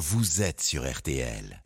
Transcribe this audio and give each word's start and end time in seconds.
vous 0.00 0.40
êtes 0.40 0.62
sur 0.62 0.90
RTL. 0.90 1.62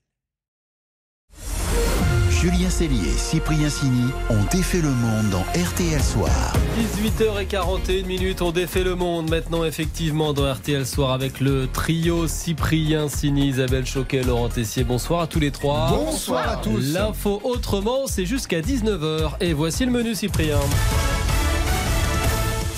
Julien 2.31 2.69
Cellier 2.69 3.09
et 3.09 3.17
Cyprien 3.17 3.71
Sini 3.71 4.11
ont 4.29 4.43
défait 4.51 4.81
le 4.81 4.91
monde 4.91 5.31
dans 5.31 5.43
RTL 5.43 6.03
Soir. 6.03 6.53
18h41 7.01 8.05
minutes, 8.05 8.43
on 8.43 8.51
défait 8.51 8.83
le 8.83 8.97
monde 8.97 9.31
maintenant 9.31 9.65
effectivement 9.65 10.33
dans 10.33 10.53
RTL 10.53 10.85
Soir 10.85 11.13
avec 11.13 11.39
le 11.39 11.69
trio 11.73 12.27
Cyprien 12.27 13.09
Sini, 13.09 13.51
Isabelle 13.51 13.87
Choquet, 13.87 14.25
Laurent 14.25 14.49
Tessier. 14.49 14.83
Bonsoir 14.83 15.21
à 15.21 15.27
tous 15.29 15.39
les 15.39 15.53
trois. 15.53 15.91
Bonsoir 15.91 16.49
à 16.49 16.57
tous. 16.57 16.93
L'info 16.93 17.41
autrement, 17.45 18.09
c'est 18.09 18.27
jusqu'à 18.27 18.61
19h 18.61 19.35
et 19.39 19.53
voici 19.53 19.85
le 19.85 19.93
menu 19.93 20.17
Cyprien. 20.17 20.59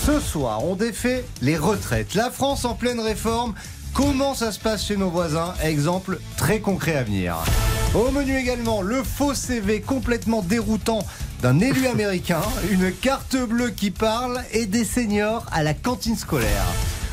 Ce 0.04 0.20
soir, 0.20 0.64
on 0.64 0.76
défait 0.76 1.24
les 1.42 1.56
retraites. 1.56 2.14
La 2.14 2.30
France 2.30 2.64
en 2.64 2.74
pleine 2.74 3.00
réforme. 3.00 3.54
Comment 3.96 4.34
ça 4.34 4.52
se 4.52 4.60
passe 4.60 4.84
chez 4.84 4.98
nos 4.98 5.08
voisins 5.08 5.54
Exemple 5.62 6.18
très 6.36 6.60
concret 6.60 6.96
à 6.96 7.02
venir. 7.02 7.34
Au 7.94 8.10
menu 8.10 8.36
également, 8.36 8.82
le 8.82 9.02
faux 9.02 9.32
CV 9.32 9.80
complètement 9.80 10.42
déroutant 10.42 10.98
d'un 11.40 11.60
élu 11.60 11.86
américain, 11.86 12.42
une 12.70 12.92
carte 12.92 13.36
bleue 13.36 13.70
qui 13.70 13.90
parle 13.90 14.42
et 14.52 14.66
des 14.66 14.84
seniors 14.84 15.46
à 15.50 15.62
la 15.62 15.72
cantine 15.72 16.14
scolaire. 16.14 16.66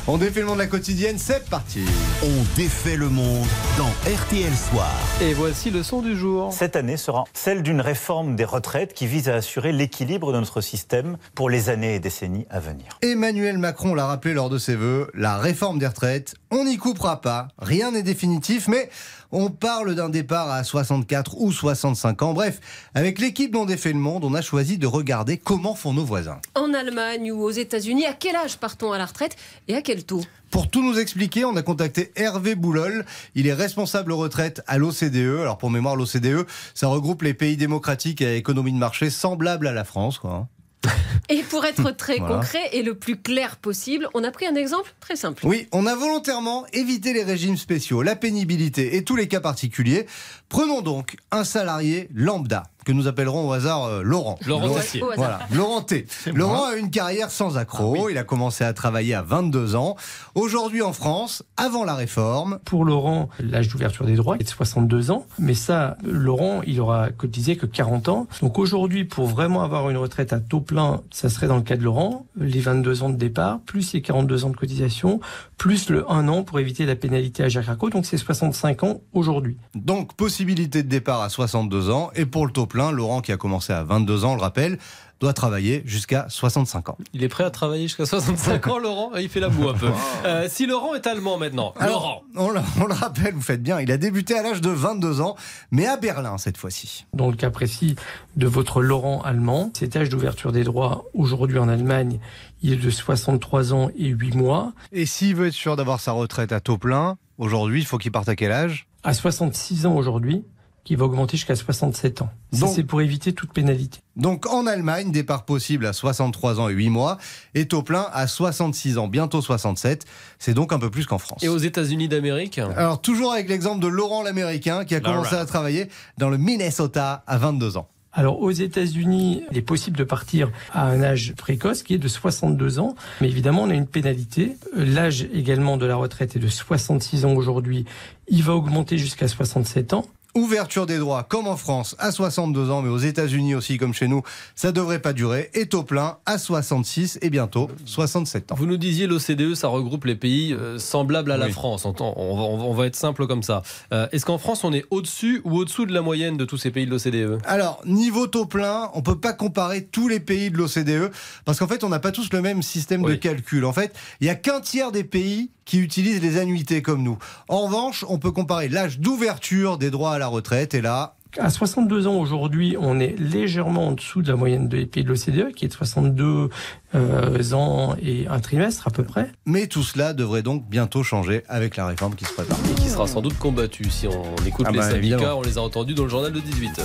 On 0.06 0.18
défait 0.18 0.40
le 0.40 0.46
monde 0.46 0.56
de 0.56 0.60
la 0.60 0.66
quotidienne, 0.66 1.16
c'est 1.16 1.48
parti. 1.48 1.80
On 2.22 2.58
défait 2.58 2.96
le 2.96 3.08
monde 3.08 3.46
dans 3.78 3.88
RTL 4.06 4.52
Soir. 4.52 4.92
Et 5.22 5.32
voici 5.32 5.70
le 5.70 5.82
son 5.82 6.02
du 6.02 6.14
jour. 6.14 6.52
Cette 6.52 6.76
année 6.76 6.98
sera 6.98 7.24
celle 7.32 7.62
d'une 7.62 7.80
réforme 7.80 8.36
des 8.36 8.44
retraites 8.44 8.92
qui 8.92 9.06
vise 9.06 9.30
à 9.30 9.36
assurer 9.36 9.72
l'équilibre 9.72 10.30
de 10.34 10.40
notre 10.40 10.60
système 10.60 11.16
pour 11.34 11.48
les 11.48 11.70
années 11.70 11.94
et 11.94 12.00
décennies 12.00 12.44
à 12.50 12.60
venir. 12.60 12.98
Emmanuel 13.00 13.56
Macron 13.56 13.94
l'a 13.94 14.04
rappelé 14.04 14.34
lors 14.34 14.50
de 14.50 14.58
ses 14.58 14.76
vœux, 14.76 15.10
la 15.14 15.38
réforme 15.38 15.78
des 15.78 15.86
retraites, 15.86 16.34
on 16.50 16.64
n'y 16.64 16.76
coupera 16.76 17.22
pas, 17.22 17.48
rien 17.58 17.90
n'est 17.92 18.02
définitif, 18.02 18.68
mais 18.68 18.90
on 19.32 19.50
parle 19.50 19.96
d'un 19.96 20.10
départ 20.10 20.48
à 20.50 20.62
64 20.62 21.40
ou 21.40 21.50
65 21.50 22.22
ans. 22.22 22.34
Bref, 22.34 22.60
avec 22.94 23.18
l'équipe 23.18 23.50
dont 23.50 23.64
défait 23.64 23.92
le 23.92 23.98
monde, 23.98 24.24
on 24.24 24.32
a 24.34 24.40
choisi 24.40 24.78
de 24.78 24.86
regarder 24.86 25.38
comment 25.38 25.74
font 25.74 25.92
nos 25.92 26.04
voisins. 26.04 26.40
En 26.54 26.72
Allemagne 26.72 27.32
ou 27.32 27.42
aux 27.42 27.50
États-Unis, 27.50 28.06
à 28.06 28.12
quel 28.12 28.36
âge 28.36 28.58
partons 28.58 28.92
à 28.92 28.98
la 28.98 29.06
retraite 29.06 29.34
et 29.66 29.74
à 29.74 29.82
quel 29.82 29.93
taux 30.02 30.22
Pour 30.50 30.68
tout 30.68 30.82
nous 30.82 30.98
expliquer, 30.98 31.44
on 31.44 31.54
a 31.56 31.62
contacté 31.62 32.10
Hervé 32.16 32.56
Boulol. 32.56 33.04
Il 33.36 33.46
est 33.46 33.54
responsable 33.54 34.12
retraite 34.12 34.62
à 34.66 34.78
l'OCDE. 34.78 35.38
Alors 35.40 35.58
pour 35.58 35.70
mémoire, 35.70 35.94
l'OCDE, 35.94 36.46
ça 36.74 36.88
regroupe 36.88 37.22
les 37.22 37.34
pays 37.34 37.56
démocratiques 37.56 38.20
à 38.22 38.34
économie 38.34 38.72
de 38.72 38.78
marché 38.78 39.10
semblables 39.10 39.66
à 39.68 39.72
la 39.72 39.84
France. 39.84 40.18
Quoi. 40.18 40.32
hein. 40.32 40.48
Et 41.30 41.42
pour 41.42 41.64
être 41.64 41.90
très 41.92 42.18
Voilà. 42.18 42.34
concret 42.36 42.68
et 42.72 42.82
le 42.82 42.94
plus 42.94 43.16
clair 43.16 43.56
possible, 43.56 44.06
on 44.12 44.22
a 44.22 44.30
pris 44.30 44.46
un 44.46 44.54
exemple 44.54 44.92
très 45.00 45.16
simple. 45.16 45.46
Oui, 45.46 45.66
on 45.72 45.86
a 45.86 45.94
volontairement 45.94 46.66
évité 46.74 47.14
les 47.14 47.24
régimes 47.24 47.56
spéciaux, 47.56 48.02
la 48.02 48.14
pénibilité 48.16 48.96
et 48.96 49.04
tous 49.04 49.16
les 49.16 49.26
cas 49.26 49.40
particuliers. 49.40 50.04
Prenons 50.50 50.82
donc 50.82 51.16
un 51.30 51.44
salarié 51.44 52.10
lambda, 52.14 52.64
que 52.84 52.92
nous 52.92 53.08
appellerons 53.08 53.48
au 53.48 53.52
hasard 53.52 53.84
euh, 53.84 54.02
Laurent. 54.02 54.38
Laurent 54.46 54.76
hasard. 54.76 55.08
Voilà, 55.16 55.40
Laurent 55.52 55.82
T. 55.82 56.06
Laurent 56.34 56.66
a 56.66 56.76
une 56.76 56.90
carrière 56.90 57.30
sans 57.30 57.56
accroc. 57.56 58.08
Il 58.10 58.18
a 58.18 58.24
commencé 58.24 58.64
à 58.64 58.72
travailler 58.72 59.14
à 59.14 59.22
22 59.22 59.74
ans. 59.74 59.96
Aujourd'hui 60.34 60.82
en 60.82 60.92
France, 60.92 61.42
avant 61.56 61.84
la 61.84 61.94
réforme, 61.94 62.58
Pour 62.64 62.84
Laurent, 62.84 63.28
l'âge 63.40 63.68
d'ouverture 63.68 64.06
des 64.06 64.16
droits 64.16 64.36
est 64.36 64.44
de 64.44 64.48
62 64.48 65.10
ans. 65.10 65.26
Mais 65.38 65.54
ça, 65.54 65.96
Laurent, 66.04 66.62
il 66.66 66.80
aura 66.80 67.10
cotisé 67.10 67.56
que 67.56 67.66
40 67.66 68.08
ans. 68.08 68.26
Donc 68.42 68.58
aujourd'hui, 68.58 69.04
pour 69.04 69.26
vraiment 69.26 69.62
avoir 69.62 69.90
une 69.90 69.96
retraite 69.96 70.32
à 70.32 70.40
taux 70.40 70.60
plein, 70.60 71.02
ça 71.10 71.28
serait 71.28 71.46
dans 71.46 71.56
le 71.56 71.62
cas 71.62 71.76
de 71.76 71.82
Laurent, 71.82 72.26
les 72.36 72.60
22 72.60 73.02
ans 73.02 73.10
de 73.10 73.16
départ, 73.16 73.60
plus 73.60 73.92
les 73.92 74.02
42 74.02 74.44
ans 74.44 74.50
de 74.50 74.56
cotisation, 74.56 75.20
plus 75.56 75.88
le 75.90 76.10
1 76.10 76.28
an 76.28 76.42
pour 76.42 76.58
éviter 76.60 76.86
la 76.86 76.96
pénalité 76.96 77.42
à 77.44 77.48
Jacques 77.48 77.66
Racco. 77.66 77.90
Donc 77.90 78.06
c'est 78.06 78.18
65 78.18 78.82
ans 78.84 79.00
aujourd'hui. 79.12 79.56
donc 79.74 80.14
possibilité 80.14 80.82
de 80.82 80.88
départ 80.88 81.20
à 81.22 81.28
62 81.28 81.90
ans. 81.90 82.10
Et 82.14 82.26
pour 82.26 82.46
le 82.46 82.52
taux 82.52 82.66
plein, 82.66 82.73
Laurent 82.74 83.20
qui 83.20 83.32
a 83.32 83.36
commencé 83.36 83.72
à 83.72 83.82
22 83.84 84.24
ans, 84.24 84.32
on 84.32 84.36
le 84.36 84.40
rappelle, 84.40 84.78
doit 85.20 85.32
travailler 85.32 85.82
jusqu'à 85.86 86.26
65 86.28 86.88
ans. 86.90 86.98
Il 87.12 87.22
est 87.22 87.28
prêt 87.28 87.44
à 87.44 87.50
travailler 87.50 87.84
jusqu'à 87.84 88.04
65 88.04 88.66
ans, 88.66 88.78
Laurent? 88.78 89.12
Il 89.16 89.28
fait 89.28 89.40
la 89.40 89.48
moue 89.48 89.68
un 89.68 89.74
peu. 89.74 89.90
Euh, 90.26 90.48
si 90.50 90.66
Laurent 90.66 90.94
est 90.94 91.06
allemand 91.06 91.38
maintenant, 91.38 91.72
Laurent. 91.80 92.22
on 92.36 92.50
le, 92.50 92.60
on 92.80 92.86
le 92.86 92.94
rappelle, 92.94 93.32
vous 93.34 93.40
faites 93.40 93.62
bien, 93.62 93.80
il 93.80 93.90
a 93.92 93.96
débuté 93.96 94.36
à 94.36 94.42
l'âge 94.42 94.60
de 94.60 94.70
22 94.70 95.20
ans, 95.20 95.36
mais 95.70 95.86
à 95.86 95.96
Berlin 95.96 96.36
cette 96.38 96.56
fois-ci. 96.56 97.06
Dans 97.14 97.30
le 97.30 97.36
cas 97.36 97.50
précis 97.50 97.94
de 98.36 98.46
votre 98.46 98.82
Laurent 98.82 99.22
allemand, 99.22 99.70
cet 99.78 99.96
âge 99.96 100.08
d'ouverture 100.08 100.50
des 100.52 100.64
droits 100.64 101.04
aujourd'hui 101.14 101.58
en 101.58 101.68
Allemagne, 101.68 102.18
il 102.62 102.72
est 102.72 102.76
de 102.76 102.90
63 102.90 103.72
ans 103.72 103.90
et 103.96 104.08
8 104.08 104.34
mois. 104.34 104.72
Et 104.92 105.06
s'il 105.06 105.36
veut 105.36 105.46
être 105.46 105.54
sûr 105.54 105.76
d'avoir 105.76 106.00
sa 106.00 106.12
retraite 106.12 106.52
à 106.52 106.60
taux 106.60 106.78
plein, 106.78 107.16
aujourd'hui, 107.38 107.80
il 107.80 107.86
faut 107.86 107.98
qu'il 107.98 108.12
parte 108.12 108.28
à 108.28 108.36
quel 108.36 108.52
âge? 108.52 108.86
À 109.04 109.14
66 109.14 109.86
ans 109.86 109.94
aujourd'hui, 109.94 110.44
qui 110.84 110.96
va 110.96 111.06
augmenter 111.06 111.36
jusqu'à 111.36 111.56
67 111.56 112.22
ans. 112.22 112.30
Ça, 112.52 112.60
Donc- 112.60 112.74
c'est 112.74 112.84
pour 112.84 113.00
éviter 113.00 113.32
toute 113.32 113.52
pénalité. 113.52 114.00
Donc 114.16 114.46
en 114.46 114.66
Allemagne, 114.66 115.10
départ 115.10 115.44
possible 115.44 115.86
à 115.86 115.92
63 115.92 116.60
ans 116.60 116.68
et 116.68 116.72
8 116.72 116.90
mois, 116.90 117.18
et 117.54 117.66
taux 117.66 117.82
plein 117.82 118.06
à 118.12 118.26
66 118.26 118.98
ans, 118.98 119.08
bientôt 119.08 119.40
67. 119.40 120.04
C'est 120.38 120.54
donc 120.54 120.72
un 120.72 120.78
peu 120.78 120.90
plus 120.90 121.06
qu'en 121.06 121.18
France. 121.18 121.42
Et 121.42 121.48
aux 121.48 121.58
États-Unis 121.58 122.08
d'Amérique 122.08 122.58
Alors 122.58 123.00
toujours 123.00 123.32
avec 123.32 123.48
l'exemple 123.48 123.80
de 123.82 123.88
Laurent 123.88 124.22
l'Américain 124.22 124.84
qui 124.84 124.94
a 124.94 125.00
commencé 125.00 125.34
à 125.34 125.44
travailler 125.46 125.88
dans 126.18 126.28
le 126.28 126.38
Minnesota 126.38 127.24
à 127.26 127.38
22 127.38 127.76
ans. 127.78 127.88
Alors 128.16 128.40
aux 128.40 128.52
États-Unis, 128.52 129.42
il 129.50 129.58
est 129.58 129.62
possible 129.62 129.96
de 129.96 130.04
partir 130.04 130.52
à 130.72 130.86
un 130.86 131.02
âge 131.02 131.34
précoce 131.36 131.82
qui 131.82 131.94
est 131.94 131.98
de 131.98 132.06
62 132.06 132.78
ans, 132.78 132.94
mais 133.20 133.28
évidemment 133.28 133.62
on 133.62 133.70
a 133.70 133.74
une 133.74 133.88
pénalité. 133.88 134.56
L'âge 134.76 135.26
également 135.32 135.76
de 135.76 135.86
la 135.86 135.96
retraite 135.96 136.36
est 136.36 136.38
de 136.38 136.48
66 136.48 137.24
ans 137.24 137.34
aujourd'hui. 137.34 137.84
Il 138.28 138.44
va 138.44 138.54
augmenter 138.54 138.98
jusqu'à 138.98 139.26
67 139.26 139.94
ans. 139.94 140.06
Ouverture 140.34 140.86
des 140.86 140.98
droits 140.98 141.22
comme 141.22 141.46
en 141.46 141.56
France 141.56 141.94
à 141.98 142.10
62 142.10 142.70
ans, 142.70 142.82
mais 142.82 142.88
aux 142.88 142.98
États-Unis 142.98 143.54
aussi 143.54 143.78
comme 143.78 143.94
chez 143.94 144.08
nous, 144.08 144.22
ça 144.56 144.72
devrait 144.72 144.98
pas 144.98 145.12
durer. 145.12 145.50
Et 145.54 145.66
taux 145.66 145.84
plein 145.84 146.16
à 146.26 146.38
66 146.38 147.18
et 147.22 147.30
bientôt 147.30 147.70
67 147.84 148.50
ans. 148.50 148.56
Vous 148.56 148.66
nous 148.66 148.76
disiez 148.76 149.06
l'OCDE, 149.06 149.54
ça 149.54 149.68
regroupe 149.68 150.04
les 150.06 150.16
pays 150.16 150.52
euh, 150.52 150.78
semblables 150.78 151.30
à 151.30 151.36
la 151.36 151.46
Oui. 151.46 151.52
France. 151.52 151.84
On, 151.84 151.94
on 152.00 152.36
va, 152.36 152.64
on 152.64 152.84
être 152.84 152.96
simple 152.96 153.26
comme 153.26 153.42
ça. 153.44 153.62
Euh, 153.92 154.08
Est-ce 154.12 154.26
qu'en 154.26 154.38
France, 154.38 154.64
on 154.64 154.72
est 154.72 154.84
au-dessus 154.90 155.40
ou 155.44 155.56
au-dessous 155.58 155.86
de 155.86 155.92
la 155.92 156.02
moyenne 156.02 156.36
de 156.36 156.44
tous 156.44 156.56
ces 156.58 156.70
pays 156.72 156.86
de 156.86 156.90
l'OCDE 156.90 157.38
Alors, 157.44 157.80
niveau 157.86 158.26
taux 158.26 158.46
plein, 158.46 158.90
on 158.94 159.02
peut 159.02 159.18
pas 159.20 159.32
comparer 159.34 159.84
tous 159.84 160.08
les 160.08 160.20
pays 160.20 160.50
de 160.50 160.56
l'OCDE 160.58 161.12
parce 161.44 161.58
qu'en 161.60 161.68
fait, 161.68 161.84
on 161.84 161.88
n'a 161.88 162.00
pas 162.00 162.10
tous 162.12 162.30
le 162.32 162.42
même 162.42 162.62
système 162.62 163.02
de 163.02 163.14
calcul. 163.14 163.64
En 163.64 163.72
fait, 163.72 163.94
il 164.20 164.26
y 164.26 164.30
a 164.30 164.34
qu'un 164.34 164.60
tiers 164.60 164.90
des 164.90 165.04
pays 165.04 165.50
qui 165.64 165.78
utilisent 165.78 166.22
les 166.22 166.38
annuités 166.38 166.82
comme 166.82 167.02
nous. 167.02 167.18
En 167.48 167.62
revanche, 167.66 168.04
on 168.08 168.18
peut 168.18 168.30
comparer 168.32 168.68
l'âge 168.68 168.98
d'ouverture 168.98 169.78
des 169.78 169.90
droits 169.90 170.12
à 170.14 170.18
la 170.18 170.26
retraite 170.26 170.74
et 170.74 170.80
là, 170.82 171.16
À 171.38 171.50
62 171.50 172.06
ans 172.06 172.14
aujourd'hui, 172.16 172.76
on 172.78 173.00
est 173.00 173.16
légèrement 173.18 173.88
en 173.88 173.92
dessous 173.92 174.22
de 174.22 174.28
la 174.30 174.36
moyenne 174.36 174.68
des 174.68 174.86
pays 174.86 175.02
de 175.02 175.08
l'OCDE, 175.08 175.52
qui 175.54 175.64
est 175.64 175.68
de 175.68 175.72
62 175.72 176.48
euh, 176.94 177.52
ans 177.52 177.96
et 178.00 178.26
un 178.28 178.38
trimestre 178.38 178.86
à 178.86 178.90
peu 178.90 179.02
près. 179.02 179.30
mais 179.44 179.66
tout 179.66 179.82
cela 179.82 180.12
devrait 180.12 180.42
donc 180.42 180.68
bientôt 180.68 181.02
changer 181.02 181.42
avec 181.48 181.76
la 181.76 181.86
réforme 181.86 182.14
qui 182.14 182.24
se 182.24 182.32
prépare. 182.32 182.56
Et 182.70 182.74
qui 182.80 182.88
sera 182.88 183.08
sans 183.08 183.20
doute 183.20 183.36
combattu 183.38 183.90
si 183.90 184.06
on 184.06 184.46
écoute 184.46 184.66
Ah 184.68 184.72
les 184.72 184.78
bah, 184.78 184.84
syndicats. 184.90 185.16
évidemment. 185.16 185.38
On 185.38 185.42
les 185.42 185.58
a 185.58 185.62
entendus 185.62 185.94
dans 185.94 186.04
le 186.04 186.08
journal 186.10 186.30
de 186.32 186.40
18h. 186.40 186.82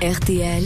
RTL, 0.00 0.64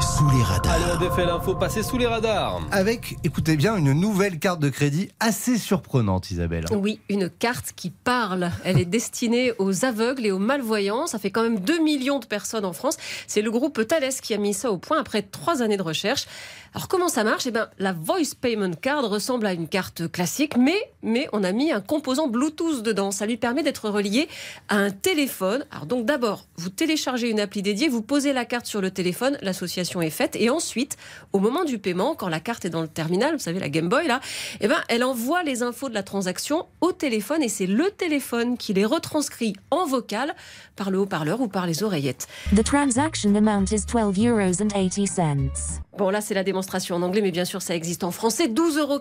Sous 0.00 0.28
les 0.30 0.42
radars. 0.42 0.72
Allez, 0.72 0.84
on 0.92 0.98
défait 0.98 1.24
l'info, 1.24 1.54
passez 1.54 1.82
sous 1.82 1.98
les 1.98 2.06
radars. 2.06 2.60
Avec, 2.72 3.16
écoutez 3.22 3.56
bien, 3.56 3.76
une 3.76 3.92
nouvelle 3.92 4.38
carte 4.38 4.58
de 4.60 4.68
crédit 4.68 5.08
assez 5.20 5.56
surprenante, 5.56 6.30
Isabelle. 6.30 6.64
Oui, 6.72 7.00
une 7.08 7.30
carte 7.30 7.72
qui 7.76 7.90
parle. 7.90 8.50
Elle 8.64 8.80
est 8.80 8.84
destinée 8.84 9.52
aux 9.58 9.84
aveugles 9.84 10.26
et 10.26 10.32
aux 10.32 10.38
malvoyants. 10.38 11.06
Ça 11.06 11.18
fait 11.18 11.30
quand 11.30 11.42
même 11.42 11.60
2 11.60 11.82
millions 11.82 12.18
de 12.18 12.26
personnes 12.26 12.64
en 12.64 12.72
France. 12.72 12.96
C'est 13.26 13.42
le 13.42 13.50
groupe 13.50 13.86
Thales 13.86 14.14
qui 14.20 14.34
a 14.34 14.38
mis 14.38 14.54
ça 14.54 14.72
au 14.72 14.78
point 14.78 14.98
après 14.98 15.22
trois 15.22 15.62
années 15.62 15.76
de 15.76 15.82
recherche. 15.82 16.26
Alors 16.74 16.88
comment 16.88 17.08
ça 17.08 17.22
marche? 17.22 17.46
Eh 17.46 17.52
ben, 17.52 17.68
la 17.78 17.92
Voice 17.92 18.34
Payment 18.40 18.72
Card 18.72 19.08
ressemble 19.08 19.46
à 19.46 19.52
une 19.52 19.68
carte 19.68 20.10
classique, 20.10 20.56
mais, 20.56 20.90
mais 21.02 21.28
on 21.32 21.44
a 21.44 21.52
mis 21.52 21.70
un 21.70 21.80
composant 21.80 22.26
Bluetooth 22.26 22.82
dedans. 22.82 23.12
Ça 23.12 23.26
lui 23.26 23.36
permet 23.36 23.62
d'être 23.62 23.88
relié 23.88 24.28
à 24.68 24.76
un 24.76 24.90
téléphone. 24.90 25.64
Alors 25.70 25.86
donc 25.86 26.04
d'abord, 26.04 26.46
vous 26.56 26.70
téléchargez 26.70 27.30
une 27.30 27.38
appli 27.38 27.62
dédiée, 27.62 27.88
vous 27.88 28.02
posez 28.02 28.32
la 28.32 28.44
carte 28.44 28.66
sur 28.66 28.80
le 28.80 28.90
téléphone, 28.90 29.38
l'association 29.40 29.93
est 30.02 30.10
faite, 30.10 30.36
et 30.36 30.50
ensuite, 30.50 30.96
au 31.32 31.38
moment 31.38 31.64
du 31.64 31.78
paiement, 31.78 32.14
quand 32.14 32.28
la 32.28 32.40
carte 32.40 32.64
est 32.64 32.70
dans 32.70 32.82
le 32.82 32.88
terminal, 32.88 33.34
vous 33.34 33.40
savez 33.40 33.60
la 33.60 33.68
Game 33.68 33.88
Boy 33.88 34.06
là, 34.06 34.20
eh 34.60 34.68
ben, 34.68 34.80
elle 34.88 35.04
envoie 35.04 35.42
les 35.42 35.62
infos 35.62 35.88
de 35.88 35.94
la 35.94 36.02
transaction 36.02 36.66
au 36.80 36.92
téléphone 36.92 37.42
et 37.42 37.48
c'est 37.48 37.66
le 37.66 37.90
téléphone 37.90 38.56
qui 38.56 38.72
les 38.72 38.84
retranscrit 38.84 39.54
en 39.70 39.86
vocal 39.86 40.34
par 40.76 40.90
le 40.90 40.98
haut-parleur 40.98 41.40
ou 41.40 41.48
par 41.48 41.66
les 41.66 41.82
oreillettes. 41.82 42.26
The 42.54 42.64
transaction 42.64 43.34
amount 43.34 43.66
is 43.72 43.84
12 43.86 44.18
euros 44.26 44.62
and 44.62 44.68
80 44.68 45.06
cents. 45.06 45.80
Bon, 45.96 46.10
là, 46.10 46.20
c'est 46.20 46.34
la 46.34 46.44
démonstration 46.44 46.96
en 46.96 47.02
anglais, 47.02 47.20
mais 47.20 47.30
bien 47.30 47.44
sûr, 47.44 47.62
ça 47.62 47.74
existe 47.74 48.04
en 48.04 48.10
français. 48.10 48.48
12,80 48.48 48.80
euros. 48.80 49.00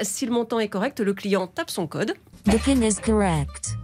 Si 0.00 0.26
le 0.26 0.32
montant 0.32 0.58
est 0.58 0.68
correct, 0.68 1.00
le 1.00 1.12
client 1.12 1.46
tape 1.46 1.70
son 1.70 1.86
code. 1.86 2.14
The 2.44 2.58
PIN 2.62 2.80
is 2.82 2.96
correct. 3.04 3.76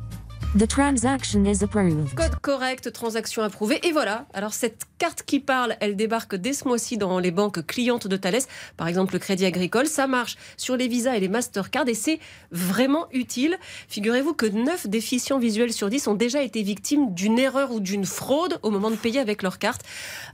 The 0.55 0.69
transaction 0.69 1.47
is 1.47 1.63
approved. 1.65 2.15
Code 2.15 2.37
correct, 2.43 2.93
transaction 2.93 3.43
approuvée. 3.43 3.81
Et 3.87 3.93
voilà. 3.93 4.27
Alors, 4.35 4.53
cette 4.53 4.83
carte 4.99 5.23
qui 5.23 5.41
parle, 5.41 5.77
elle 5.81 5.97
débarque 5.97 6.35
dès 6.37 6.53
ce 6.53 6.69
mois-ci 6.69 6.99
dans 6.99 7.19
les 7.19 7.31
banques 7.31 7.65
clientes 7.67 8.07
de 8.07 8.17
Thales, 8.19 8.43
par 8.77 8.87
exemple 8.87 9.15
le 9.15 9.19
Crédit 9.19 9.47
Agricole. 9.47 9.87
Ça 9.87 10.07
marche 10.07 10.37
sur 10.59 10.77
les 10.77 10.89
visas 10.89 11.15
et 11.15 11.21
les 11.21 11.29
Mastercard 11.29 11.89
et 11.89 11.95
c'est 11.95 12.21
vraiment 12.51 13.07
utile. 13.13 13.57
Figurez-vous 13.89 14.35
que 14.35 14.45
9 14.45 14.89
déficients 14.89 15.39
visuels 15.39 15.73
sur 15.73 15.89
10 15.89 16.07
ont 16.09 16.15
déjà 16.15 16.43
été 16.43 16.63
victimes 16.63 17.15
d'une 17.15 17.39
erreur 17.39 17.73
ou 17.73 17.81
d'une 17.81 18.05
fraude 18.05 18.59
au 18.63 18.71
moment 18.71 18.91
de 18.91 18.97
payer 18.97 19.21
avec 19.21 19.43
leur 19.43 19.59
carte. 19.59 19.81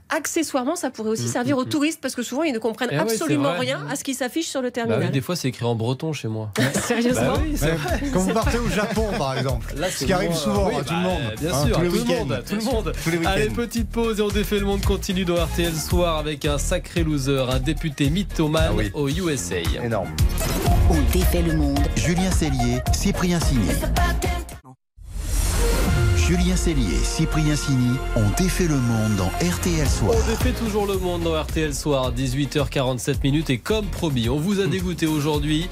Accessoirement, 0.09 0.75
ça 0.75 0.89
pourrait 0.89 1.11
aussi 1.11 1.29
servir 1.29 1.57
aux 1.57 1.65
touristes 1.65 2.01
parce 2.01 2.15
que 2.15 2.23
souvent 2.23 2.43
ils 2.43 2.53
ne 2.53 2.59
comprennent 2.59 2.89
Eh 2.91 2.97
absolument 2.97 3.53
rien 3.57 3.87
à 3.89 3.95
ce 3.95 4.03
qui 4.03 4.15
s'affiche 4.15 4.47
sur 4.47 4.61
le 4.61 4.67
Bah 4.67 4.71
terminal. 4.73 5.03
oui, 5.05 5.09
des 5.11 5.21
fois, 5.21 5.37
c'est 5.37 5.47
écrit 5.47 5.65
en 5.65 5.75
breton 5.75 6.11
chez 6.11 6.27
moi. 6.27 6.51
Sérieusement 6.85 7.35
Bah 7.37 7.41
oui. 8.01 8.09
Quand 8.11 8.19
vous 8.19 8.33
partez 8.33 8.57
au 8.57 8.67
Japon, 8.67 9.07
par 9.17 9.37
exemple. 9.37 9.73
Là, 9.77 9.89
ce 9.89 9.99
c'est 9.99 10.08
qui 10.09 10.13
arrive 10.13 10.33
souvent 10.33 10.69
oui, 10.69 10.75
à 10.75 10.79
tout 10.79 10.89
bah, 10.89 10.95
le 10.95 11.03
monde. 11.03 11.35
Bien 11.39 11.53
hein, 11.53 11.65
sûr, 11.67 11.75
tout 11.75 11.81
le 11.83 11.89
monde. 11.89 12.43
Tout 12.49 12.55
le 12.55 12.63
monde. 12.63 12.93
Tous 13.03 13.09
les 13.11 13.17
week-ends. 13.17 13.29
Allez, 13.29 13.49
petite 13.49 13.89
pause 13.91 14.19
et 14.19 14.23
on 14.23 14.29
défait 14.29 14.57
le 14.57 14.65
monde 14.65 14.83
continue 14.83 15.23
dans 15.23 15.35
RTL 15.35 15.75
Soir 15.75 16.17
avec 16.17 16.45
un 16.45 16.57
sacré 16.57 17.03
loser, 17.03 17.45
un 17.47 17.59
député 17.59 18.09
mythomane 18.09 18.69
Ah 18.69 18.73
oui. 18.75 18.89
au 18.95 19.07
USA. 19.07 19.57
Énorme. 19.83 20.09
On 20.89 20.99
défait 21.11 21.43
le 21.43 21.55
monde. 21.55 21.77
Julien 21.95 22.31
Cellier, 22.31 22.79
Cyprien 22.91 23.39
Sini. 23.39 23.69
Julien 26.17 26.55
Cellier 26.55 26.95
et 26.95 27.05
Cyprien 27.05 27.55
Sini 27.55 27.91
ont 28.15 28.29
défait 28.35 28.67
le 28.67 28.77
monde 28.77 29.15
dans 29.15 29.29
RTL 29.47 29.87
Soir. 29.87 30.15
On 30.15 30.29
défait 30.29 30.53
toujours 30.53 30.87
le 30.87 30.97
monde 30.97 31.21
dans 31.21 31.39
RTL 31.39 31.75
Soir, 31.75 32.11
18h47 32.13 33.21
minutes 33.23 33.51
et 33.51 33.59
comme 33.59 33.85
promis, 33.85 34.27
on 34.27 34.39
vous 34.39 34.59
a 34.59 34.65
dégoûté 34.65 35.05
aujourd'hui 35.05 35.69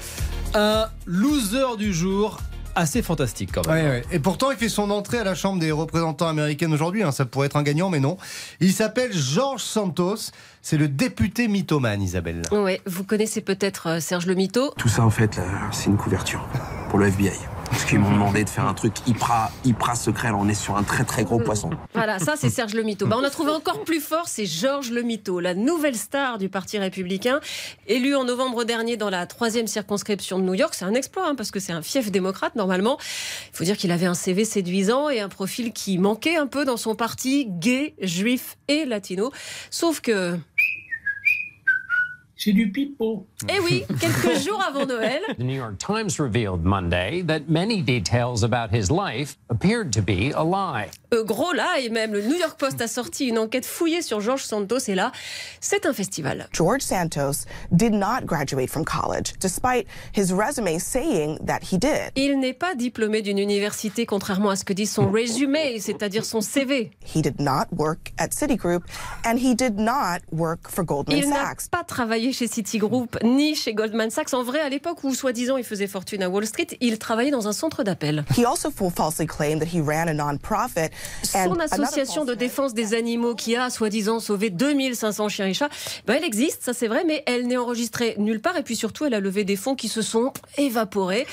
un 0.54 0.86
loser 1.06 1.76
du 1.76 1.92
jour 1.92 2.38
assez 2.78 3.02
fantastique 3.02 3.50
quand 3.52 3.66
même. 3.66 3.84
Ouais, 3.84 3.90
ouais. 3.90 4.04
Et 4.12 4.18
pourtant, 4.18 4.50
il 4.50 4.56
fait 4.56 4.68
son 4.68 4.90
entrée 4.90 5.18
à 5.18 5.24
la 5.24 5.34
Chambre 5.34 5.60
des 5.60 5.70
représentants 5.72 6.28
américaines 6.28 6.72
aujourd'hui. 6.72 7.02
hein. 7.02 7.12
Ça 7.12 7.24
pourrait 7.24 7.46
être 7.46 7.56
un 7.56 7.62
gagnant, 7.62 7.90
mais 7.90 8.00
non. 8.00 8.16
Il 8.60 8.72
s'appelle 8.72 9.12
George 9.12 9.62
Santos. 9.62 10.30
C'est 10.62 10.76
le 10.76 10.88
député 10.88 11.48
mythomane, 11.48 12.02
Isabelle. 12.02 12.42
Ouais, 12.52 12.80
vous 12.86 13.04
connaissez 13.04 13.40
peut-être 13.40 13.88
euh, 13.88 14.00
Serge 14.00 14.26
Le 14.26 14.34
Mito. 14.34 14.72
Tout 14.76 14.88
ça, 14.88 15.04
en 15.04 15.10
fait, 15.10 15.40
c'est 15.72 15.86
une 15.86 15.96
couverture 15.96 16.46
pour 16.90 16.98
le 16.98 17.06
FBI. 17.08 17.32
Parce 17.70 17.84
qu'ils 17.84 17.98
m'ont 17.98 18.12
demandé 18.12 18.44
de 18.44 18.48
faire 18.48 18.66
un 18.66 18.74
truc 18.74 18.94
hyper, 19.06 19.50
hyper 19.64 19.96
secret. 19.96 20.28
Là, 20.28 20.36
on 20.38 20.48
est 20.48 20.54
sur 20.54 20.76
un 20.76 20.82
très 20.82 21.04
très 21.04 21.24
gros 21.24 21.38
poisson. 21.38 21.70
Voilà, 21.94 22.18
ça 22.18 22.34
c'est 22.36 22.50
Serge 22.58 22.74
Le 22.74 22.82
Mito. 22.82 23.06
Bah, 23.06 23.16
on 23.18 23.24
a 23.24 23.30
trouvé 23.30 23.52
encore 23.52 23.84
plus 23.84 24.00
fort, 24.00 24.26
c'est 24.26 24.46
Georges 24.46 24.90
Le 24.90 25.02
Mito, 25.02 25.40
la 25.40 25.54
nouvelle 25.54 25.96
star 25.96 26.38
du 26.38 26.48
Parti 26.48 26.78
républicain, 26.78 27.40
élu 27.86 28.14
en 28.14 28.24
novembre 28.24 28.64
dernier 28.64 28.96
dans 28.96 29.10
la 29.10 29.26
troisième 29.26 29.66
circonscription 29.66 30.38
de 30.38 30.44
New 30.44 30.54
York. 30.54 30.74
C'est 30.74 30.84
un 30.84 30.94
exploit 30.94 31.28
hein, 31.28 31.34
parce 31.34 31.50
que 31.50 31.60
c'est 31.60 31.72
un 31.72 31.82
fief 31.82 32.10
démocrate 32.10 32.56
normalement. 32.56 32.98
Il 33.52 33.56
faut 33.56 33.64
dire 33.64 33.76
qu'il 33.76 33.90
avait 33.92 34.06
un 34.06 34.14
CV 34.14 34.44
séduisant 34.44 35.10
et 35.10 35.20
un 35.20 35.28
profil 35.28 35.72
qui 35.72 35.98
manquait 35.98 36.36
un 36.36 36.46
peu 36.46 36.64
dans 36.64 36.76
son 36.76 36.94
parti, 36.94 37.46
gay, 37.48 37.94
juif 38.00 38.56
et 38.68 38.84
latino. 38.84 39.30
Sauf 39.70 40.00
que, 40.00 40.38
C'est 42.40 42.52
du 42.52 42.70
pipeau. 42.70 43.26
eh 43.48 43.58
oui, 43.58 43.84
quelques 44.00 44.38
jours 44.46 44.62
avant 44.62 44.86
Noël, 44.86 45.20
The 45.36 45.40
New 45.40 45.56
York 45.56 45.76
Times 45.78 46.20
revealed 46.20 46.62
Monday 46.62 47.20
that 47.26 47.48
many 47.48 47.82
details 47.82 48.44
about 48.44 48.72
his 48.72 48.92
life 48.92 49.36
appeared 49.50 49.92
to 49.92 50.00
be 50.00 50.32
a 50.36 50.44
lie. 50.44 50.86
euh, 51.12 51.24
gros 51.24 51.52
là, 51.52 51.80
et 51.80 51.88
même 51.88 52.12
le 52.12 52.22
New 52.22 52.36
York 52.36 52.56
Post 52.56 52.80
a 52.80 52.86
sorti 52.86 53.26
une 53.26 53.38
enquête 53.38 53.66
fouillée 53.66 54.02
sur 54.02 54.20
Georges 54.20 54.44
Santos 54.44 54.78
et 54.86 54.94
là, 54.94 55.10
c'est 55.60 55.84
un 55.84 55.92
festival. 55.92 56.46
George 56.52 56.82
Santos 56.82 57.44
did 57.72 57.92
not 57.92 58.24
graduate 58.24 58.70
from 58.70 58.84
college, 58.84 59.32
despite 59.40 59.86
his 60.14 60.32
resume 60.32 60.78
saying 60.78 61.38
that 61.44 61.60
he 61.72 61.76
did. 61.76 62.12
Il 62.14 62.38
n'est 62.38 62.52
pas 62.56 62.76
diplômé 62.76 63.20
d'une 63.20 63.38
université, 63.38 64.06
contrairement 64.06 64.50
à 64.50 64.56
ce 64.56 64.64
que 64.64 64.72
dit 64.72 64.86
son 64.86 65.10
résumé, 65.10 65.80
c'est-à-dire 65.80 66.24
son 66.24 66.40
CV. 66.40 66.92
He 67.04 67.20
did 67.20 67.40
not 67.40 67.64
work 67.76 68.12
at 68.16 68.28
Citigroup, 68.32 68.84
and 69.26 69.38
he 69.38 69.56
did 69.56 69.76
not 69.80 70.20
work 70.30 70.68
for 70.68 70.84
Goldman 70.84 71.16
Il 71.18 71.28
n'a 71.30 71.46
Sachs. 71.46 71.68
pas 71.68 71.82
travaillé 71.82 72.27
chez 72.32 72.46
Citigroup 72.48 73.16
ni 73.24 73.54
chez 73.54 73.74
Goldman 73.74 74.10
Sachs. 74.10 74.34
En 74.34 74.42
vrai, 74.42 74.60
à 74.60 74.68
l'époque 74.68 75.04
où, 75.04 75.14
soi-disant, 75.14 75.56
il 75.56 75.64
faisait 75.64 75.86
fortune 75.86 76.22
à 76.22 76.28
Wall 76.28 76.46
Street, 76.46 76.66
il 76.80 76.98
travaillait 76.98 77.30
dans 77.30 77.48
un 77.48 77.52
centre 77.52 77.82
d'appel. 77.82 78.24
He 78.36 78.44
also 78.44 78.70
full- 78.70 78.90
falsely 78.90 79.26
claimed 79.26 79.60
that 79.60 79.66
he 79.76 79.80
ran 79.80 80.08
a 80.08 80.14
non-profit. 80.14 80.90
and 81.34 81.44
Son 81.54 81.60
association 81.60 82.24
de 82.24 82.34
défense 82.34 82.74
des 82.74 82.94
animaux 82.94 83.34
qui 83.34 83.56
a, 83.56 83.70
soi-disant, 83.70 84.20
sauvé 84.20 84.50
2500 84.50 85.28
chiens 85.28 85.46
et 85.46 85.54
chats, 85.54 85.68
ben, 86.06 86.14
elle 86.18 86.24
existe, 86.24 86.62
ça 86.62 86.72
c'est 86.72 86.88
vrai, 86.88 87.04
mais 87.06 87.22
elle 87.26 87.46
n'est 87.46 87.56
enregistrée 87.56 88.14
nulle 88.18 88.40
part. 88.40 88.56
Et 88.56 88.62
puis 88.62 88.76
surtout, 88.76 89.04
elle 89.04 89.14
a 89.14 89.20
levé 89.20 89.44
des 89.44 89.56
fonds 89.56 89.74
qui 89.74 89.88
se 89.88 90.02
sont 90.02 90.32
évaporés. 90.56 91.26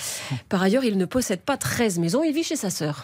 Par 0.50 0.62
ailleurs, 0.62 0.84
il 0.84 0.98
ne 0.98 1.06
possède 1.06 1.42
pas 1.42 1.58
13 1.58 2.00
maisons, 2.00 2.24
il 2.24 2.34
vit 2.34 2.44
chez 2.44 2.56
sa 2.56 2.70
sœur. 2.70 3.04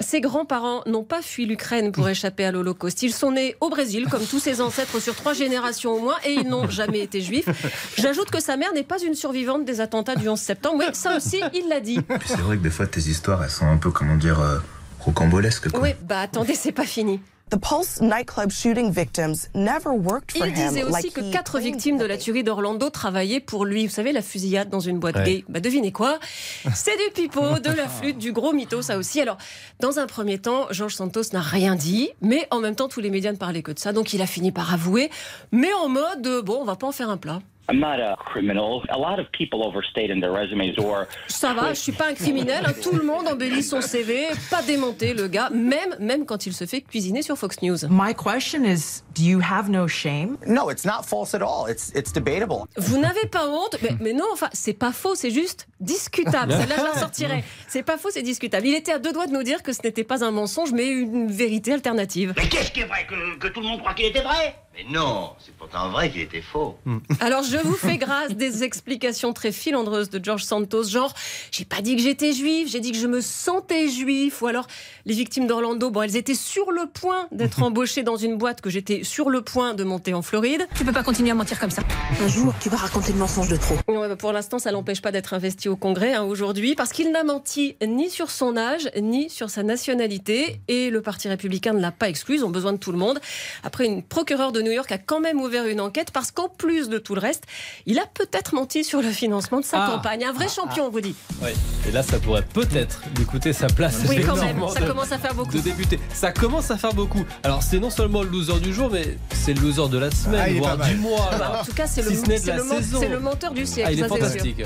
Ses 0.00 0.20
grands-parents 0.20 0.82
n'ont 0.86 1.04
pas 1.04 1.22
fui 1.22 1.46
l'Ukraine 1.46 1.92
pour 1.92 2.08
échapper 2.08 2.44
à 2.44 2.52
l'Holocauste. 2.52 3.02
Ils 3.02 3.12
sont 3.12 3.32
nés 3.32 3.56
au 3.60 3.70
Brésil, 3.70 4.06
comme 4.10 4.24
tous 4.24 4.40
ses 4.40 4.60
ancêtres 4.60 5.00
sur 5.00 5.14
trois 5.14 5.34
générations 5.34 5.92
au 5.92 6.00
moins, 6.00 6.16
et 6.24 6.32
ils 6.32 6.48
n'ont 6.48 6.68
jamais 6.68 7.00
été 7.00 7.20
juifs. 7.20 7.48
J'ajoute 7.96 8.30
que 8.30 8.40
sa 8.40 8.56
mère 8.56 8.72
n'est 8.72 8.82
pas 8.82 9.00
une 9.00 9.14
survivante 9.14 9.64
des 9.64 9.80
attentats 9.80 10.16
du 10.16 10.28
11 10.28 10.38
septembre. 10.38 10.76
Oui, 10.80 10.86
ça 10.94 11.16
aussi, 11.16 11.40
il 11.54 11.68
l'a 11.68 11.80
dit. 11.80 12.00
C'est 12.26 12.38
vrai 12.40 12.56
que 12.56 12.62
des 12.62 12.70
fois 12.70 12.86
tes 12.86 13.00
histoires 13.00 13.42
elles 13.44 13.50
sont 13.50 13.66
un 13.66 13.76
peu 13.76 13.90
comment 13.90 14.16
dire 14.16 14.40
euh, 14.40 14.58
rocambolesques 15.00 15.70
quoi. 15.70 15.80
Oui, 15.80 15.90
bah 16.02 16.20
attendez, 16.20 16.54
c'est 16.54 16.72
pas 16.72 16.86
fini. 16.86 17.20
The 17.50 17.56
Pulse 17.58 18.00
nightclub 18.00 18.50
shooting 18.50 18.90
victims 18.90 19.48
never 19.54 19.90
worked 19.92 20.32
for 20.36 20.46
Il 20.46 20.54
him. 20.54 20.68
disait 20.68 20.82
aussi 20.82 20.92
like 20.92 21.12
que 21.12 21.20
he 21.20 21.30
quatre 21.30 21.60
victimes 21.60 21.98
de 21.98 22.04
la 22.04 22.16
tuerie 22.16 22.42
d'Orlando 22.42 22.88
travaillaient 22.90 23.38
pour 23.38 23.64
lui. 23.64 23.86
Vous 23.86 23.92
savez, 23.92 24.12
la 24.12 24.22
fusillade 24.22 24.70
dans 24.70 24.80
une 24.80 24.98
boîte 24.98 25.16
Ouais. 25.16 25.24
gay. 25.24 25.44
Bah 25.48 25.60
devinez 25.60 25.92
quoi 25.92 26.18
C'est 26.74 26.96
du 26.96 27.12
pipeau, 27.14 27.58
de 27.60 27.70
la 27.70 27.86
flûte, 27.86 28.18
du 28.18 28.32
gros 28.32 28.52
mytho, 28.52 28.82
ça 28.82 28.96
aussi. 28.96 29.20
Alors, 29.20 29.36
dans 29.78 29.98
un 29.98 30.06
premier 30.06 30.38
temps, 30.38 30.66
Georges 30.70 30.94
Santos 30.96 31.22
n'a 31.32 31.42
rien 31.42 31.76
dit, 31.76 32.10
mais 32.22 32.48
en 32.50 32.60
même 32.60 32.74
temps, 32.74 32.88
tous 32.88 33.00
les 33.00 33.10
médias 33.10 33.30
ne 33.30 33.36
parlaient 33.36 33.62
que 33.62 33.72
de 33.72 33.78
ça. 33.78 33.92
Donc, 33.92 34.14
il 34.14 34.22
a 34.22 34.26
fini 34.26 34.50
par 34.50 34.72
avouer, 34.72 35.10
mais 35.52 35.72
en 35.74 35.88
mode, 35.88 36.26
euh, 36.26 36.42
bon, 36.42 36.58
on 36.60 36.64
va 36.64 36.76
pas 36.76 36.86
en 36.88 36.92
faire 36.92 37.10
un 37.10 37.18
plat. 37.18 37.40
I'm 37.70 37.78
not 37.80 37.98
a 37.98 38.16
criminal. 38.16 38.82
A 38.90 38.98
lot 38.98 39.18
of 39.18 39.26
people 39.32 39.64
overstate 39.66 40.10
in 40.10 40.20
their 40.20 40.32
resumes 40.32 40.74
or 40.78 41.06
Ça 41.28 41.54
va, 41.54 41.72
je 41.72 41.80
suis 41.80 41.92
pas 41.92 42.08
un 42.08 42.14
criminel. 42.14 42.62
hein. 42.66 42.72
Tout 42.82 42.94
le 42.94 43.02
monde 43.04 43.26
embellit 43.26 43.62
son 43.62 43.80
CV, 43.80 44.26
pas 44.50 44.62
démonté 44.62 45.14
le 45.14 45.28
gars, 45.28 45.48
même 45.50 45.96
même 45.98 46.26
quand 46.26 46.44
il 46.46 46.52
se 46.52 46.66
fait 46.66 46.82
cuisiner 46.82 47.22
sur 47.22 47.38
Fox 47.38 47.62
News. 47.62 47.78
My 47.88 48.14
question 48.14 48.64
is, 48.64 49.02
do 49.14 49.22
you 49.22 49.40
have 49.40 49.70
no 49.70 49.88
shame? 49.88 50.36
No, 50.46 50.68
it's 50.70 50.84
not 50.84 51.04
false 51.06 51.34
at 51.34 51.40
all. 51.40 51.66
It's 51.70 51.90
it's 51.94 52.12
debatable. 52.12 52.66
Vous 52.76 52.98
n'avez 52.98 53.26
pas 53.28 53.48
honte 53.48 53.76
mais, 53.82 53.96
mais 54.00 54.12
non, 54.12 54.26
enfin, 54.32 54.50
c'est 54.52 54.74
pas 54.78 54.92
faux, 54.92 55.14
c'est 55.14 55.30
juste 55.30 55.66
discutable. 55.80 56.52
Celle-là, 56.58 56.76
je 56.78 56.84
la 56.84 57.00
sortirai. 57.00 57.44
C'est 57.68 57.82
pas 57.82 57.96
faux, 57.96 58.10
c'est 58.10 58.22
discutable. 58.22 58.66
Il 58.66 58.74
était 58.74 58.92
à 58.92 58.98
deux 58.98 59.12
doigts 59.12 59.26
de 59.26 59.32
nous 59.32 59.42
dire 59.42 59.62
que 59.62 59.72
ce 59.72 59.80
n'était 59.84 60.04
pas 60.04 60.22
un 60.22 60.30
mensonge, 60.30 60.72
mais 60.72 60.88
une 60.88 61.30
vérité 61.30 61.72
alternative. 61.72 62.34
Mais 62.36 62.48
qu'est-ce 62.48 62.70
qui 62.72 62.80
est 62.80 62.84
vrai 62.86 63.06
que, 63.08 63.38
que 63.38 63.48
tout 63.48 63.60
le 63.60 63.66
monde 63.68 63.80
croit 63.80 63.94
qu'il 63.94 64.04
était 64.06 64.22
vrai? 64.22 64.54
Mais 64.76 64.84
non, 64.90 65.30
c'est 65.38 65.54
pourtant 65.54 65.88
vrai 65.90 66.10
qu'il 66.10 66.22
était 66.22 66.42
faux. 66.42 66.76
Alors, 67.20 67.44
je 67.44 67.58
vous 67.58 67.76
fais 67.76 67.96
grâce 67.96 68.34
des 68.34 68.64
explications 68.64 69.32
très 69.32 69.52
filandreuses 69.52 70.10
de 70.10 70.22
George 70.22 70.42
Santos, 70.42 70.84
genre, 70.84 71.14
j'ai 71.52 71.64
pas 71.64 71.80
dit 71.80 71.94
que 71.94 72.02
j'étais 72.02 72.32
juif, 72.32 72.68
j'ai 72.68 72.80
dit 72.80 72.90
que 72.90 72.98
je 72.98 73.06
me 73.06 73.20
sentais 73.20 73.88
juif, 73.88 74.42
ou 74.42 74.48
alors, 74.48 74.66
les 75.06 75.14
victimes 75.14 75.46
d'Orlando, 75.46 75.90
bon, 75.90 76.02
elles 76.02 76.16
étaient 76.16 76.34
sur 76.34 76.72
le 76.72 76.86
point 76.92 77.28
d'être 77.30 77.62
embauchées 77.62 78.02
dans 78.02 78.16
une 78.16 78.36
boîte 78.36 78.62
que 78.62 78.70
j'étais 78.70 79.04
sur 79.04 79.30
le 79.30 79.42
point 79.42 79.74
de 79.74 79.84
monter 79.84 80.12
en 80.12 80.22
Floride. 80.22 80.66
Tu 80.76 80.84
peux 80.84 80.92
pas 80.92 81.04
continuer 81.04 81.30
à 81.30 81.34
mentir 81.34 81.60
comme 81.60 81.70
ça. 81.70 81.82
Un 82.20 82.28
jour, 82.28 82.52
tu 82.60 82.68
vas 82.68 82.78
raconter 82.78 83.12
le 83.12 83.18
mensonge 83.18 83.48
de 83.48 83.56
trop. 83.56 83.76
Ouais, 83.86 84.08
bah, 84.08 84.16
pour 84.16 84.32
l'instant, 84.32 84.58
ça 84.58 84.72
l'empêche 84.72 85.02
pas 85.02 85.12
d'être 85.12 85.34
investi 85.34 85.68
au 85.68 85.76
Congrès 85.76 86.14
hein, 86.14 86.24
aujourd'hui, 86.24 86.74
parce 86.74 86.92
qu'il 86.92 87.12
n'a 87.12 87.22
menti 87.22 87.76
ni 87.86 88.10
sur 88.10 88.28
son 88.28 88.56
âge, 88.56 88.90
ni 89.00 89.30
sur 89.30 89.50
sa 89.50 89.62
nationalité, 89.62 90.60
et 90.66 90.90
le 90.90 91.00
Parti 91.00 91.28
républicain 91.28 91.74
ne 91.74 91.80
l'a 91.80 91.92
pas 91.92 92.08
exclu, 92.08 92.38
ils 92.38 92.44
ont 92.44 92.50
besoin 92.50 92.72
de 92.72 92.78
tout 92.78 92.90
le 92.90 92.98
monde. 92.98 93.20
Après, 93.62 93.86
une 93.86 94.02
procureure 94.02 94.50
de 94.50 94.63
New 94.64 94.72
York 94.72 94.90
a 94.90 94.98
quand 94.98 95.20
même 95.20 95.40
ouvert 95.40 95.66
une 95.66 95.80
enquête, 95.80 96.10
parce 96.10 96.30
qu'en 96.32 96.48
plus 96.48 96.88
de 96.88 96.98
tout 96.98 97.14
le 97.14 97.20
reste, 97.20 97.44
il 97.86 97.98
a 97.98 98.06
peut-être 98.12 98.54
menti 98.54 98.82
sur 98.84 99.00
le 99.02 99.10
financement 99.10 99.60
de 99.60 99.64
sa 99.64 99.84
Ah. 99.84 99.90
campagne. 99.90 100.24
Un 100.24 100.32
vrai 100.32 100.48
champion, 100.48 100.86
on 100.86 100.90
vous 100.90 101.00
dit. 101.00 101.14
Ouais. 101.42 101.54
Et 101.88 101.92
là, 101.92 102.02
ça 102.02 102.18
pourrait 102.18 102.42
peut-être 102.52 103.00
lui 103.16 103.24
coûter 103.24 103.52
sa 103.52 103.66
place. 103.68 103.98
Oui, 104.08 104.20
quand 104.26 104.36
même, 104.36 104.56
ça 104.74 104.80
de- 104.80 104.86
commence 104.86 105.12
à 105.12 105.18
faire 105.18 105.34
beaucoup. 105.34 105.52
de 105.52 105.58
député. 105.60 106.00
Ça 106.12 106.32
commence 106.32 106.70
à 106.70 106.76
faire 106.76 106.94
beaucoup. 106.94 107.24
Alors, 107.42 107.62
c'est 107.62 107.78
non 107.78 107.90
seulement 107.90 108.22
le 108.22 108.28
loser 108.30 108.58
du 108.60 108.72
jour, 108.74 108.90
mais 108.90 109.16
c'est 109.34 109.52
le 109.52 109.60
loser 109.60 109.88
de 109.88 109.98
la 109.98 110.10
semaine, 110.10 110.56
Ah, 110.56 110.58
voire 110.58 110.78
du 110.78 110.96
mois. 110.96 111.28
Ah 111.32 111.36
bah, 111.38 111.58
en 111.62 111.64
tout 111.64 111.72
cas, 111.74 111.86
c'est 111.86 112.02
Si 112.02 112.08
le, 112.08 112.36
ce 112.38 113.16
menteur 113.18 113.52
du 113.52 113.66
siècle. 113.66 113.88
Ah, 113.90 113.92
il 113.92 113.98
est 114.00 114.02
ça, 114.02 114.08
c'est 114.08 114.14
sûr. 114.16 114.26
fantastique. 114.28 114.62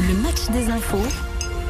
Le 0.00 0.14
match 0.22 0.48
des 0.52 0.70
infos 0.70 0.98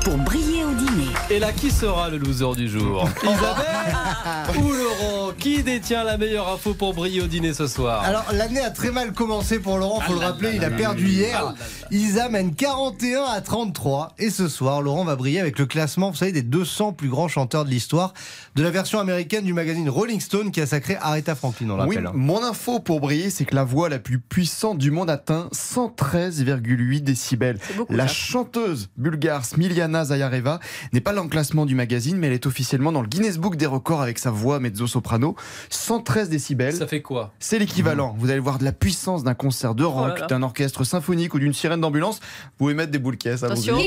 pour 0.05 0.17
briller 0.17 0.65
au 0.65 0.73
dîner. 0.73 1.09
Et 1.31 1.39
là, 1.39 1.53
qui 1.53 1.71
sera 1.71 2.09
le 2.09 2.17
loser 2.19 2.55
du 2.57 2.69
jour 2.69 3.09
Isabelle 3.23 4.59
ou 4.59 4.73
Laurent 4.73 5.33
Qui 5.39 5.63
détient 5.63 6.05
la 6.05 6.17
meilleure 6.17 6.49
info 6.49 6.75
pour 6.75 6.95
briller 6.95 7.23
au 7.23 7.27
dîner 7.27 7.53
ce 7.53 7.67
soir 7.67 8.03
Alors 8.05 8.25
l'année 8.33 8.61
a 8.61 8.71
très 8.71 8.91
mal 8.91 9.13
commencé 9.13 9.59
pour 9.59 9.79
Laurent, 9.79 10.01
faut 10.01 10.15
le 10.15 10.21
rappeler, 10.21 10.53
il 10.55 10.65
a 10.65 10.71
perdu 10.71 11.07
hier. 11.09 11.55
Isa 11.91 12.29
mène 12.29 12.55
41 12.55 13.25
à 13.25 13.41
33 13.41 14.15
et 14.19 14.31
ce 14.31 14.49
soir 14.49 14.81
Laurent 14.83 15.05
va 15.05 15.17
briller 15.17 15.41
avec 15.41 15.59
le 15.59 15.67
classement, 15.67 16.11
vous 16.11 16.17
savez, 16.17 16.33
des 16.33 16.43
200 16.43 16.93
plus 16.93 17.09
grands 17.09 17.29
chanteurs 17.29 17.65
de 17.65 17.71
l'histoire 17.71 18.15
de 18.55 18.63
la 18.63 18.71
version 18.71 19.01
américaine 19.01 19.45
du 19.45 19.53
magazine 19.53 19.89
Rolling 19.89 20.21
Stone 20.21 20.51
qui 20.51 20.61
a 20.61 20.67
sacré 20.67 20.97
Aretha 21.01 21.35
Franklin, 21.35 21.71
on 21.71 21.87
Oui, 21.87 21.99
mon 22.15 22.43
info 22.43 22.81
pour 22.81 23.01
briller, 23.01 23.31
c'est 23.31 23.45
que 23.45 23.55
la 23.55 23.65
voix 23.65 23.89
la 23.89 23.99
plus 23.99 24.19
puissante 24.19 24.79
du 24.79 24.91
monde 24.91 25.11
atteint 25.11 25.49
113,8 25.55 27.01
décibels. 27.03 27.59
beaucoup, 27.77 27.93
La 27.93 28.09
ça. 28.09 28.15
chanteuse 28.15 28.89
bulgare 28.97 29.45
Smiliana 29.45 29.90
Zayareva 30.05 30.61
n'est 30.93 31.01
pas 31.01 31.13
l'enclassement 31.13 31.67
du 31.67 31.75
magazine, 31.75 32.17
mais 32.17 32.29
elle 32.29 32.33
est 32.33 32.47
officiellement 32.47 32.93
dans 32.93 33.03
le 33.03 33.09
Guinness 33.09 33.39
Book 33.39 33.57
des 33.57 33.67
records 33.67 34.01
avec 34.03 34.19
sa 34.19 34.31
voix 34.31 34.61
mezzo-soprano. 34.61 35.37
113 35.71 36.29
décibels. 36.31 36.75
Ça 36.75 36.87
fait 36.87 37.03
quoi? 37.03 37.33
C'est 37.39 37.59
l'équivalent. 37.59 38.15
Vous 38.19 38.31
allez 38.31 38.41
voir 38.41 38.59
de 38.59 38.65
la 38.65 38.73
puissance 38.73 39.25
d'un 39.25 39.35
concert 39.35 39.75
de 39.75 39.85
rock, 39.85 40.13
Oh 40.17 40.21
là. 40.21 40.27
d'un 40.27 40.43
orchestre 40.43 40.85
symphonique 40.85 41.35
ou 41.35 41.39
d'une 41.39 41.53
sirène 41.55 41.81
d'ambulance. 41.81 42.21
Vous 42.21 42.51
pouvez 42.59 42.75
mettre 42.75 42.91
des 42.93 42.99
boules 42.99 43.17
caisses 43.17 43.43
à 43.43 43.47
vos 43.49 43.53
Attention. 43.53 43.79
yeux. 43.79 43.85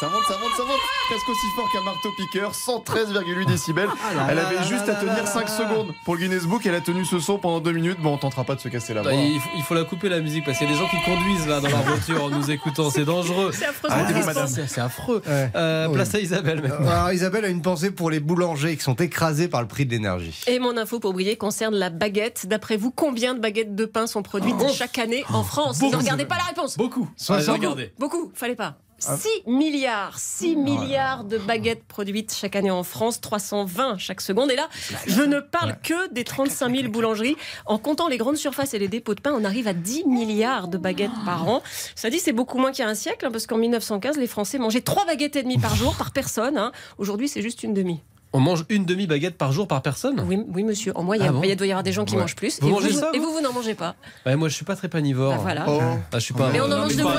Ça 0.00 0.06
monte, 0.06 0.22
ça 0.28 0.34
monte, 0.38 0.52
ça 0.56 0.62
monte 0.62 0.78
Presque 1.08 1.28
aussi 1.28 1.46
fort 1.56 1.68
qu'un 1.72 1.82
marteau 1.82 2.10
piqueur, 2.16 2.52
113,8 2.52 3.46
décibels. 3.46 3.86
là 3.86 4.26
Elle 4.30 4.38
avait 4.38 4.54
là 4.54 4.62
juste 4.62 4.86
là 4.86 4.96
à 4.96 5.00
tenir 5.00 5.16
là 5.16 5.26
5 5.26 5.40
là. 5.40 5.46
secondes 5.48 5.92
pour 6.04 6.14
le 6.14 6.20
Guinness 6.20 6.44
Book. 6.44 6.64
Elle 6.66 6.74
a 6.76 6.80
tenu 6.80 7.04
ce 7.04 7.18
son 7.18 7.38
pendant 7.38 7.58
2 7.60 7.72
minutes. 7.72 7.98
Bon, 8.00 8.14
on 8.14 8.18
tentera 8.18 8.44
pas 8.44 8.54
de 8.54 8.60
se 8.60 8.68
casser 8.68 8.94
la 8.94 9.02
voix. 9.02 9.10
Bah, 9.10 9.16
il, 9.16 9.40
faut, 9.40 9.48
il 9.56 9.62
faut 9.64 9.74
la 9.74 9.82
couper 9.84 10.08
la 10.08 10.20
musique 10.20 10.44
parce 10.44 10.58
qu'il 10.58 10.68
y 10.68 10.70
a 10.70 10.72
des 10.74 10.78
gens 10.78 10.88
qui 10.88 11.02
conduisent 11.04 11.48
là 11.48 11.60
dans 11.60 11.68
leur 11.68 11.82
voiture 11.82 12.22
en 12.24 12.30
nous 12.30 12.48
écoutant. 12.50 12.90
C'est 12.90 13.04
dangereux. 13.04 13.50
C'est 13.52 13.64
affreux. 13.66 13.88
Passe. 13.88 14.60
C'est 14.68 14.80
affreux. 14.80 15.22
Ouais. 15.26 15.50
Euh, 15.56 15.86
Oui. 15.88 15.94
Place 15.94 16.14
à 16.14 16.20
Isabelle 16.20 16.62
maintenant. 16.62 16.88
Alors 16.88 17.12
Isabelle 17.12 17.44
a 17.46 17.48
une 17.48 17.62
pensée 17.62 17.90
pour 17.90 18.10
les 18.10 18.20
boulangers 18.20 18.76
qui 18.76 18.82
sont 18.84 18.94
écrasés 18.94 19.48
par 19.48 19.62
le 19.62 19.68
prix 19.68 19.84
de 19.86 19.90
l'énergie. 19.90 20.42
Et 20.46 20.60
mon 20.60 20.76
info 20.76 21.00
pour 21.00 21.12
briller 21.12 21.36
concerne 21.36 21.74
la 21.74 21.90
baguette. 21.90 22.46
D'après 22.46 22.76
vous, 22.76 22.92
combien 22.92 23.34
de 23.34 23.40
baguettes 23.40 23.74
de 23.74 23.84
pain 23.84 24.06
sont 24.06 24.22
produites 24.22 24.54
chaque 24.74 24.98
année 24.98 25.24
en 25.32 25.42
France? 25.42 25.80
Beaucoup. 25.80 25.92
Ne 25.96 26.00
regardez 26.00 26.24
pas 26.26 26.36
la 26.36 26.44
réponse. 26.44 26.76
Beaucoup. 26.76 27.08
Regardez. 27.28 27.92
Beaucoup, 27.98 28.30
fallait 28.34 28.54
pas. 28.54 28.78
6 28.98 29.28
milliards, 29.46 30.18
6 30.18 30.56
milliards 30.56 31.24
de 31.24 31.38
baguettes 31.38 31.84
produites 31.84 32.34
chaque 32.34 32.56
année 32.56 32.70
en 32.70 32.82
France, 32.82 33.20
320 33.20 33.98
chaque 33.98 34.20
seconde. 34.20 34.50
Et 34.50 34.56
là, 34.56 34.68
je 35.06 35.22
ne 35.22 35.40
parle 35.40 35.76
que 35.82 36.12
des 36.12 36.24
35 36.24 36.74
000 36.74 36.88
boulangeries. 36.88 37.36
En 37.66 37.78
comptant 37.78 38.08
les 38.08 38.18
grandes 38.18 38.36
surfaces 38.36 38.74
et 38.74 38.78
les 38.78 38.88
dépôts 38.88 39.14
de 39.14 39.20
pain, 39.20 39.32
on 39.34 39.44
arrive 39.44 39.68
à 39.68 39.72
10 39.72 40.04
milliards 40.06 40.68
de 40.68 40.78
baguettes 40.78 41.10
par 41.24 41.48
an. 41.48 41.62
Ça 41.94 42.10
dit, 42.10 42.18
c'est 42.18 42.32
beaucoup 42.32 42.58
moins 42.58 42.72
qu'il 42.72 42.84
y 42.84 42.88
a 42.88 42.90
un 42.90 42.94
siècle, 42.94 43.24
hein, 43.26 43.30
parce 43.30 43.46
qu'en 43.46 43.58
1915, 43.58 44.16
les 44.16 44.26
Français 44.26 44.58
mangeaient 44.58 44.80
3 44.80 45.06
baguettes 45.06 45.36
et 45.36 45.42
demie 45.42 45.58
par 45.58 45.74
jour 45.76 45.94
par 45.96 46.10
personne. 46.10 46.58
hein. 46.58 46.72
Aujourd'hui, 46.98 47.28
c'est 47.28 47.42
juste 47.42 47.62
une 47.62 47.74
demi. 47.74 48.00
On 48.34 48.40
mange 48.40 48.64
une 48.68 48.84
demi-baguette 48.84 49.38
par 49.38 49.52
jour 49.52 49.66
par 49.66 49.80
personne? 49.80 50.22
Oui, 50.26 50.44
oui 50.52 50.62
monsieur, 50.62 50.92
en 50.96 51.02
moyenne. 51.02 51.28
Ah 51.30 51.32
bon 51.32 51.42
il 51.42 51.56
doit 51.56 51.66
y 51.66 51.70
avoir 51.70 51.82
des 51.82 51.92
gens 51.92 52.04
qui 52.04 52.14
Ouais. 52.14 52.20
mangent 52.20 52.36
plus. 52.36 52.60
Vous 52.60 52.68
et 52.68 52.70
mangez 52.70 52.90
vous, 52.90 52.98
ça, 53.00 53.10
et 53.14 53.18
vous 53.18 53.40
n'en 53.40 53.52
mangez 53.54 53.74
pas. 53.74 53.94
Ouais, 54.26 54.36
Moi, 54.36 54.48
je 54.48 54.54
suis 54.54 54.66
pas 54.66 54.76
très 54.76 54.88
panivore. 54.88 55.32
Bah 55.32 55.38
voilà. 55.40 55.64
Oh. 55.66 55.80
Ah, 56.12 56.18
je 56.18 56.18
suis 56.18 56.34
pas. 56.34 56.50
Mais 56.52 56.60
on 56.60 56.66
en 56.66 56.78
mange 56.78 56.94
de 56.94 57.02
moins 57.02 57.12
en 57.12 57.18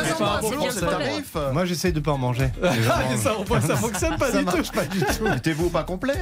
moins, 0.56 0.70
c'est 0.72 0.86
bien 0.86 1.52
Moi, 1.52 1.66
j'essaye 1.66 1.94
de 1.94 2.00
pas 2.00 2.12
en 2.12 2.18
manger. 2.20 2.50
Ah, 2.64 3.18
ça, 3.18 3.34
ça 3.68 3.76
fonctionne 3.76 4.18
pas 4.18 4.32
Ça 4.32 4.38
du 4.40 4.46
tout. 4.46 4.56
marche 4.58 4.72
pas 4.72 4.86
du 4.86 5.00
tout. 5.00 5.24
Mettez-vous 5.24 5.66
au 5.66 5.70
pas 5.70 5.84
complet. 5.84 6.14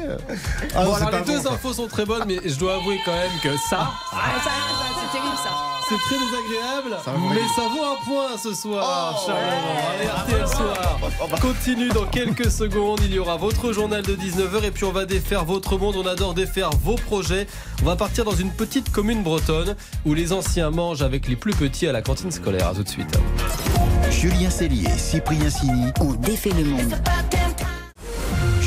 Ah 0.74 0.84
Bon, 0.86 0.92
non, 0.92 0.96
c'est 0.96 1.02
alors 1.02 1.10
pas 1.12 1.20
les 1.20 1.26
deux 1.26 1.48
infos 1.48 1.74
sont 1.74 1.88
très 1.88 2.06
bonnes, 2.06 2.24
mais 2.28 2.38
je 2.46 2.58
dois 2.58 2.76
avouer 2.76 3.00
quand 3.06 3.12
même 3.14 3.32
que 3.44 3.50
ça, 3.70 3.92
Ah, 4.12 4.16
ça, 4.44 4.50
ça, 4.50 4.52
c'est 5.12 5.18
terrible 5.20 5.36
ça. 5.44 5.77
C'est 5.90 5.98
très 5.98 6.16
désagréable, 6.18 6.98
Ça 7.04 7.14
mais 7.34 7.42
ça 7.56 7.62
vaut 7.70 7.84
un 7.84 8.06
point 8.06 8.38
ce 8.42 8.54
soir, 8.54 9.26
Oh. 9.28 9.32
Allez, 9.32 10.08
RTL 10.08 10.48
Soir. 10.48 11.00
Continue 11.42 11.90
dans 11.90 12.06
quelques 12.06 12.52
secondes. 12.52 13.00
Il 13.04 13.14
y 13.14 13.20
aura 13.20 13.38
votre 13.38 13.72
journal 13.74 14.02
de 14.04 14.16
19h 14.16 14.64
et 14.64 14.72
puis 14.72 14.84
on 14.86 14.92
va 14.92 15.06
défaire 15.06 15.46
votre 15.46 15.78
monde. 15.78 15.96
On 15.98 16.06
adore 16.06 16.34
défaire 16.34 16.70
vos 16.84 16.96
projets. 16.96 17.48
On 17.82 17.86
va 17.86 17.96
partir 17.96 18.26
dans 18.26 18.36
une 18.36 18.52
petite 18.52 18.92
commune 18.92 19.24
bretonne 19.24 19.76
où 20.06 20.14
les 20.14 20.34
anciens 20.34 20.70
mangent 20.70 21.02
avec 21.02 21.28
les 21.28 21.36
plus 21.36 21.54
petits 21.54 21.88
à 21.88 21.92
la 21.92 22.02
cantine 22.02 22.32
scolaire. 22.32 22.68
À 22.70 22.74
tout 22.74 22.84
de 22.84 22.90
suite. 22.90 23.18
Julien 24.10 24.50
Cellier, 24.50 24.90
Cyprien 24.98 25.50
Sini, 25.50 25.92
On 26.02 26.14
défait 26.14 26.52
le 26.52 26.64
monde. 26.66 26.94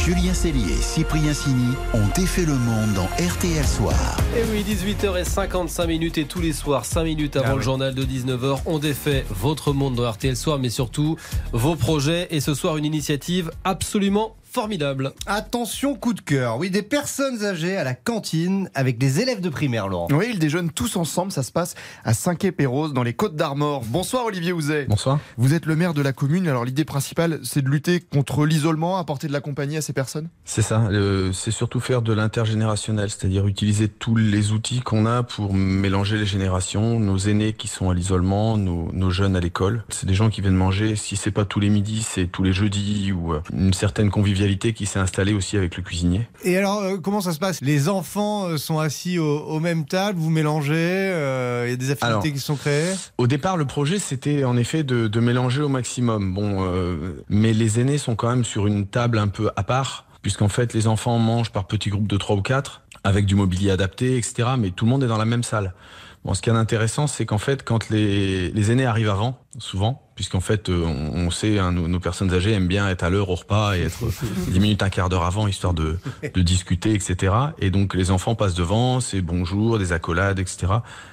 Julien 0.05 0.33
Cellier, 0.33 0.77
Cyprien 0.81 1.35
Sini 1.35 1.75
ont 1.93 2.07
défait 2.17 2.47
le 2.47 2.55
monde 2.55 2.95
dans 2.95 3.05
RTL 3.23 3.65
Soir. 3.67 4.17
Et 4.35 4.43
oui, 4.51 4.65
18h55 4.67 5.87
minutes 5.87 6.17
et 6.17 6.25
tous 6.25 6.41
les 6.41 6.55
soirs, 6.55 6.87
5 6.87 7.05
minutes 7.05 7.37
avant 7.37 7.49
Ah 7.53 7.57
le 7.57 7.61
journal 7.61 7.95
de 7.95 8.03
19h, 8.03 8.61
on 8.65 8.79
défait 8.79 9.27
votre 9.29 9.75
monde 9.75 9.97
dans 9.97 10.11
RTL 10.11 10.37
Soir, 10.37 10.59
mais 10.59 10.71
surtout 10.71 11.17
vos 11.53 11.77
projets. 11.77 12.29
Et 12.31 12.41
ce 12.41 12.55
soir, 12.55 12.79
une 12.79 12.87
initiative 12.87 13.51
absolument 13.65 14.37
formidable. 14.51 15.13
Attention, 15.27 15.95
coup 15.95 16.13
de 16.13 16.21
cœur. 16.21 16.59
Oui, 16.59 16.71
des 16.71 16.83
personnes 16.83 17.45
âgées 17.45 17.77
à 17.77 17.85
la 17.85 17.95
cantine 17.95 18.69
avec 18.75 18.99
des 18.99 19.21
élèves 19.21 19.41
de 19.41 19.49
primaire, 19.49 19.87
Laurent. 19.87 20.09
Oui, 20.11 20.27
ils 20.33 20.39
déjeunent 20.39 20.71
tous 20.71 20.97
ensemble. 20.97 21.31
Ça 21.31 21.43
se 21.43 21.53
passe 21.53 21.77
à 22.05 22.15
Saint-Quay-Pérouse, 22.15 22.93
dans 22.93 23.05
les 23.05 23.13
Côtes 23.15 23.37
d'Armor. 23.37 23.85
Bonsoir, 23.87 24.25
Olivier 24.25 24.53
Ouzet. 24.53 24.87
Bonsoir. 24.89 25.21
Vous 25.37 25.55
êtes 25.55 25.67
le 25.67 25.77
maire 25.77 25.95
de 25.95 26.03
la 26.03 26.13
commune. 26.13 26.49
Alors, 26.49 26.65
l'idée 26.65 26.85
principale, 26.85 27.39
c'est 27.45 27.63
de 27.63 27.69
lutter 27.69 28.01
contre 28.01 28.45
l'isolement, 28.45 28.99
apporter 28.99 29.29
de 29.29 29.33
la 29.33 29.41
compagnie 29.41 29.77
à 29.77 29.83
ces 29.83 29.93
personnes? 29.93 30.29
C'est 30.45 30.63
ça, 30.63 30.83
euh, 30.91 31.33
c'est 31.33 31.53
surtout 31.53 31.79
faire 31.79 32.03
de 32.03 32.13
l'intergénérationnel, 32.13 33.09
c'est-à-dire 33.11 33.47
utiliser 33.47 33.89
tous 33.89 34.17
les 34.17 34.51
outils 34.51 34.81
qu'on 34.81 35.07
a 35.07 35.23
pour 35.23 35.55
mélanger 35.55 36.17
les 36.17 36.27
générations, 36.27 36.99
nos 36.99 37.19
aînés 37.19 37.53
qui 37.53 37.69
sont 37.69 37.91
à 37.91 37.95
l'isolement, 37.95 38.57
nos, 38.57 38.91
nos 38.93 39.11
jeunes 39.11 39.37
à 39.37 39.41
l'école. 39.41 39.85
C'est 39.91 40.07
des 40.07 40.15
gens 40.15 40.29
qui 40.29 40.41
viennent 40.41 40.55
manger, 40.55 40.97
si 40.97 41.17
c'est 41.17 41.31
pas 41.31 41.45
tous 41.45 41.61
les 41.61 41.71
midis, 41.71 42.03
c'est 42.03 42.27
tous 42.27 42.43
les 42.43 42.53
jeudis, 42.53 43.13
ou 43.13 43.35
euh, 43.35 43.41
une 43.53 43.73
certaine 43.73 44.11
convivialité 44.11 44.40
qui 44.75 44.87
s'est 44.87 44.99
installée 44.99 45.33
aussi 45.35 45.57
avec 45.57 45.77
le 45.77 45.83
cuisinier. 45.83 46.27
Et 46.45 46.57
alors, 46.57 46.81
euh, 46.81 46.97
comment 46.99 47.21
ça 47.21 47.33
se 47.33 47.39
passe? 47.39 47.61
Les 47.61 47.89
enfants 47.89 48.47
euh, 48.47 48.57
sont 48.57 48.79
assis 48.79 49.19
au- 49.19 49.41
aux 49.41 49.61
mêmes 49.61 49.85
tables, 49.85 50.19
vous 50.19 50.31
mélangez, 50.31 50.75
euh, 50.77 51.65
il 51.67 51.71
y 51.71 51.75
a 51.75 51.77
des 51.77 51.91
affinités 51.91 52.07
Alors, 52.07 52.23
qui 52.23 52.39
sont 52.39 52.57
créées? 52.57 52.93
Au 53.19 53.27
départ, 53.27 53.57
le 53.57 53.65
projet, 53.67 53.99
c'était 53.99 54.45
en 54.45 54.57
effet 54.57 54.83
de, 54.83 55.09
de 55.09 55.21
mélanger 55.21 55.63
au 55.63 55.69
maximum. 55.69 56.35
Bon, 56.35 56.67
mais 57.29 57.53
les 57.53 57.81
aînés 57.81 57.99
sont 57.99 58.17
quand 58.17 58.29
même 58.31 58.45
sur 58.45 58.67
une 58.67 58.87
table 58.87 59.19
un 59.19 59.29
peu 59.29 59.51
à 59.57 59.63
part, 59.63 60.07
puisqu'en 60.23 60.49
fait, 60.49 60.73
les 60.75 60.87
enfants 60.87 61.19
mangent 61.19 61.51
par 61.53 61.67
petits 61.67 61.91
groupes 61.91 62.09
de 62.09 62.17
trois 62.17 62.37
ou 62.37 62.43
quatre, 62.43 62.83
avec 63.05 63.27
du 63.27 63.35
mobilier 63.35 63.71
adapté, 63.71 64.17
etc. 64.17 64.51
Mais 64.59 64.71
tout 64.71 64.85
le 64.85 64.91
monde 64.91 65.05
est 65.05 65.09
dans 65.09 65.19
la 65.19 65.25
même 65.25 65.43
salle. 65.43 65.75
Bon, 66.25 66.35
ce 66.35 66.43
qui 66.43 66.51
est 66.51 66.53
intéressant, 66.53 67.07
c'est 67.07 67.25
qu'en 67.25 67.39
fait, 67.39 67.63
quand 67.65 67.89
les, 67.89 68.51
les 68.51 68.71
aînés 68.71 68.85
arrivent 68.85 69.09
avant, 69.09 69.39
souvent, 69.59 70.03
puisqu'en 70.15 70.41
fait, 70.41 70.69
euh, 70.69 70.85
on, 70.87 71.27
on 71.27 71.31
sait, 71.31 71.59
hein, 71.59 71.73
nos, 71.73 71.89
nos 71.89 71.99
personnes 71.99 72.33
âgées 72.33 72.53
aiment 72.53 72.69
bien 72.69 72.89
être 72.89 73.03
à 73.03 73.11
l'heure 73.11 73.31
au 73.31 73.35
repas 73.35 73.77
et 73.77 73.81
être 73.83 74.05
10 74.49 74.61
minutes, 74.61 74.83
un 74.83 74.91
quart 74.91 75.09
d'heure 75.09 75.25
avant, 75.25 75.49
histoire 75.49 75.75
de, 75.75 75.99
de 76.35 76.43
discuter, 76.43 76.93
etc. 76.93 77.33
Et 77.59 77.71
donc, 77.71 77.95
les 77.95 78.11
enfants 78.11 78.35
passent 78.35 78.55
devant, 78.55 79.01
c'est 79.01 79.23
bonjour, 79.23 79.79
des 79.79 79.93
accolades, 79.93 80.39
etc. 80.39 80.73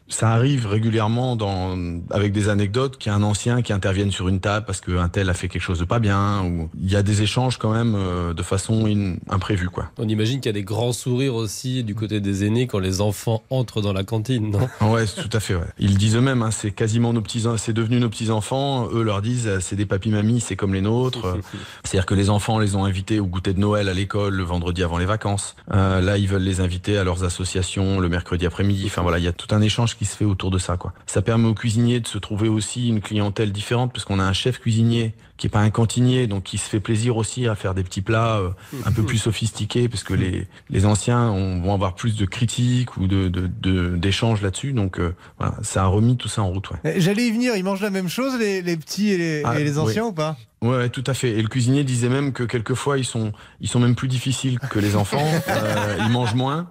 Ça 0.10 0.30
arrive 0.32 0.68
régulièrement 0.68 1.36
dans, 1.36 1.76
avec 2.12 2.32
des 2.32 2.48
anecdotes 2.50 2.98
qu'il 2.98 3.12
y 3.12 3.14
a 3.14 3.18
un 3.18 3.24
ancien 3.24 3.62
qui 3.62 3.74
intervienne 3.74 4.12
sur 4.12 4.28
une 4.28 4.40
table 4.40 4.66
parce 4.66 4.82
qu'un 4.82 5.10
tel 5.10 5.30
a 5.30 5.34
fait 5.34 5.48
quelque 5.48 5.62
chose 5.62 5.80
de 5.80 5.86
pas 5.86 6.00
bien, 6.00 6.44
ou 6.44 6.70
il 6.80 6.92
y 6.92 6.96
a 6.96 7.04
des 7.04 7.24
échanges 7.24 7.58
quand 7.58 7.74
même 7.74 7.96
euh, 7.96 8.34
de 8.34 8.44
façon 8.44 8.86
in- 8.88 9.16
imprévue, 9.30 9.70
quoi. 9.70 9.90
On 9.98 10.08
imagine 10.08 10.40
qu'il 10.42 10.48
y 10.50 10.50
a 10.50 10.54
des 10.54 10.64
grands 10.64 10.94
sourires 10.94 11.36
aussi 11.36 11.84
du 11.84 11.96
côté 11.96 12.20
des 12.20 12.46
aînés 12.46 12.68
quand 12.68 12.80
les 12.80 13.02
enfants 13.02 13.42
entrent 13.50 13.82
dans 13.82 13.94
la 13.94 14.04
cantine, 14.04 14.52
non? 14.52 14.70
Ouais, 14.94 15.06
tout 15.08 15.30
à 15.34 15.40
fait. 15.40 15.56
Ouais. 15.56 15.62
Ils 15.80 15.98
disent 15.98 16.16
eux-mêmes, 16.16 16.42
hein, 16.44 16.52
c'est 16.52 16.72
quasiment 16.72 17.14
nos 17.14 17.22
petits, 17.22 17.44
c'est 17.58 17.74
devenu 17.74 18.00
nos 18.00 18.10
petits 18.10 18.27
enfants. 18.32 18.88
Eux 18.92 19.04
leur 19.04 19.22
disent, 19.22 19.48
euh, 19.48 19.60
c'est 19.60 19.76
des 19.76 19.86
papis 19.86 20.10
mamies, 20.10 20.40
c'est 20.40 20.56
comme 20.56 20.74
les 20.74 20.82
nôtres. 20.82 21.38
C'est-à-dire 21.84 22.06
que 22.06 22.14
les 22.14 22.30
enfants 22.30 22.60
les 22.60 22.76
ont 22.76 22.86
invités 22.86 23.20
au 23.20 23.26
goûter 23.26 23.54
de 23.54 23.60
Noël 23.60 23.90
à 23.90 23.94
l'école 23.94 24.36
le 24.36 24.44
vendredi 24.44 24.84
avant 24.84 24.98
les 24.98 25.06
vacances. 25.06 25.56
Euh, 25.74 26.02
là, 26.02 26.18
ils 26.18 26.28
veulent 26.28 26.44
les 26.44 26.62
inviter 26.62 26.98
à 26.98 27.04
leurs 27.04 27.24
associations 27.24 28.00
le 28.00 28.10
mercredi 28.10 28.46
après-midi. 28.46 28.84
Enfin 28.88 29.02
voilà, 29.02 29.20
il 29.20 29.24
y 29.24 29.28
a 29.28 29.34
tout 29.34 29.54
un 29.54 29.62
échange 29.62 29.98
qui 29.98 30.06
se 30.06 30.16
fait 30.16 30.26
autour 30.26 30.52
de 30.52 30.58
ça, 30.58 30.78
quoi. 30.78 30.94
Ça 31.06 31.22
permet 31.22 31.48
aux 31.48 31.54
cuisiniers 31.54 32.00
de 32.00 32.08
se 32.08 32.18
trouver 32.18 32.50
aussi 32.50 32.88
une 32.90 33.02
clientèle 33.02 33.52
différente 33.52 33.94
parce 33.94 34.06
qu'on 34.06 34.20
a 34.20 34.24
un 34.24 34.34
chef 34.34 34.60
cuisinier 34.60 35.14
qui 35.38 35.48
est 35.48 35.50
pas 35.52 35.60
un 35.62 35.70
cantinier, 35.70 36.28
donc 36.28 36.44
qui 36.44 36.58
se 36.58 36.68
fait 36.68 36.80
plaisir 36.80 37.16
aussi 37.18 37.48
à 37.48 37.56
faire 37.56 37.74
des 37.76 37.84
petits 37.84 38.02
plats 38.02 38.38
euh, 38.38 38.50
un 38.86 38.92
peu 38.92 39.04
plus 39.06 39.18
sophistiqués 39.20 39.88
parce 39.88 40.04
que 40.04 40.14
les, 40.14 40.48
les 40.70 40.86
anciens 40.86 41.30
ont- 41.30 41.62
vont 41.62 41.74
avoir 41.74 41.94
plus 41.96 42.16
de 42.16 42.26
critiques 42.26 42.98
ou 42.98 43.08
de, 43.08 43.28
de, 43.28 43.48
de- 43.48 43.96
d'échanges 43.96 44.42
là-dessus. 44.42 44.74
Donc 44.74 45.00
euh, 45.00 45.16
voilà, 45.38 45.56
ça 45.62 45.84
a 45.84 45.86
remis 45.86 46.18
tout 46.18 46.28
ça 46.28 46.42
en 46.42 46.50
route. 46.50 46.72
Ouais. 46.72 46.78
Euh, 46.86 46.94
J'allais 46.98 47.28
y 47.28 47.32
venir, 47.32 47.56
ils 47.56 47.64
mangent 47.64 47.82
la 47.82 47.90
même 47.92 48.10
chose, 48.10 48.34
les, 48.40 48.62
les 48.62 48.78
petits 48.78 49.10
et 49.10 49.18
les, 49.18 49.42
Ah, 49.46 49.60
et 49.60 49.64
les 49.64 49.78
anciens 49.78 50.04
oui. 50.04 50.10
ou 50.10 50.14
pas? 50.14 50.38
Ouais, 50.68 50.90
tout 50.90 51.04
à 51.08 51.14
fait. 51.14 51.30
Et 51.30 51.42
le 51.42 51.48
cuisinier 51.48 51.84
disait 51.84 52.10
même 52.10 52.34
que 52.34 52.44
quelquefois 52.44 52.98
ils 52.98 53.06
sont, 53.06 53.32
ils 53.62 53.70
sont 53.70 53.80
même 53.80 53.96
plus 53.96 54.08
difficiles 54.08 54.60
que 54.60 54.80
les 54.80 54.96
enfants. 54.96 55.18
Euh, 55.48 55.98
ils 56.02 56.10
mangent 56.10 56.36
moins, 56.36 56.68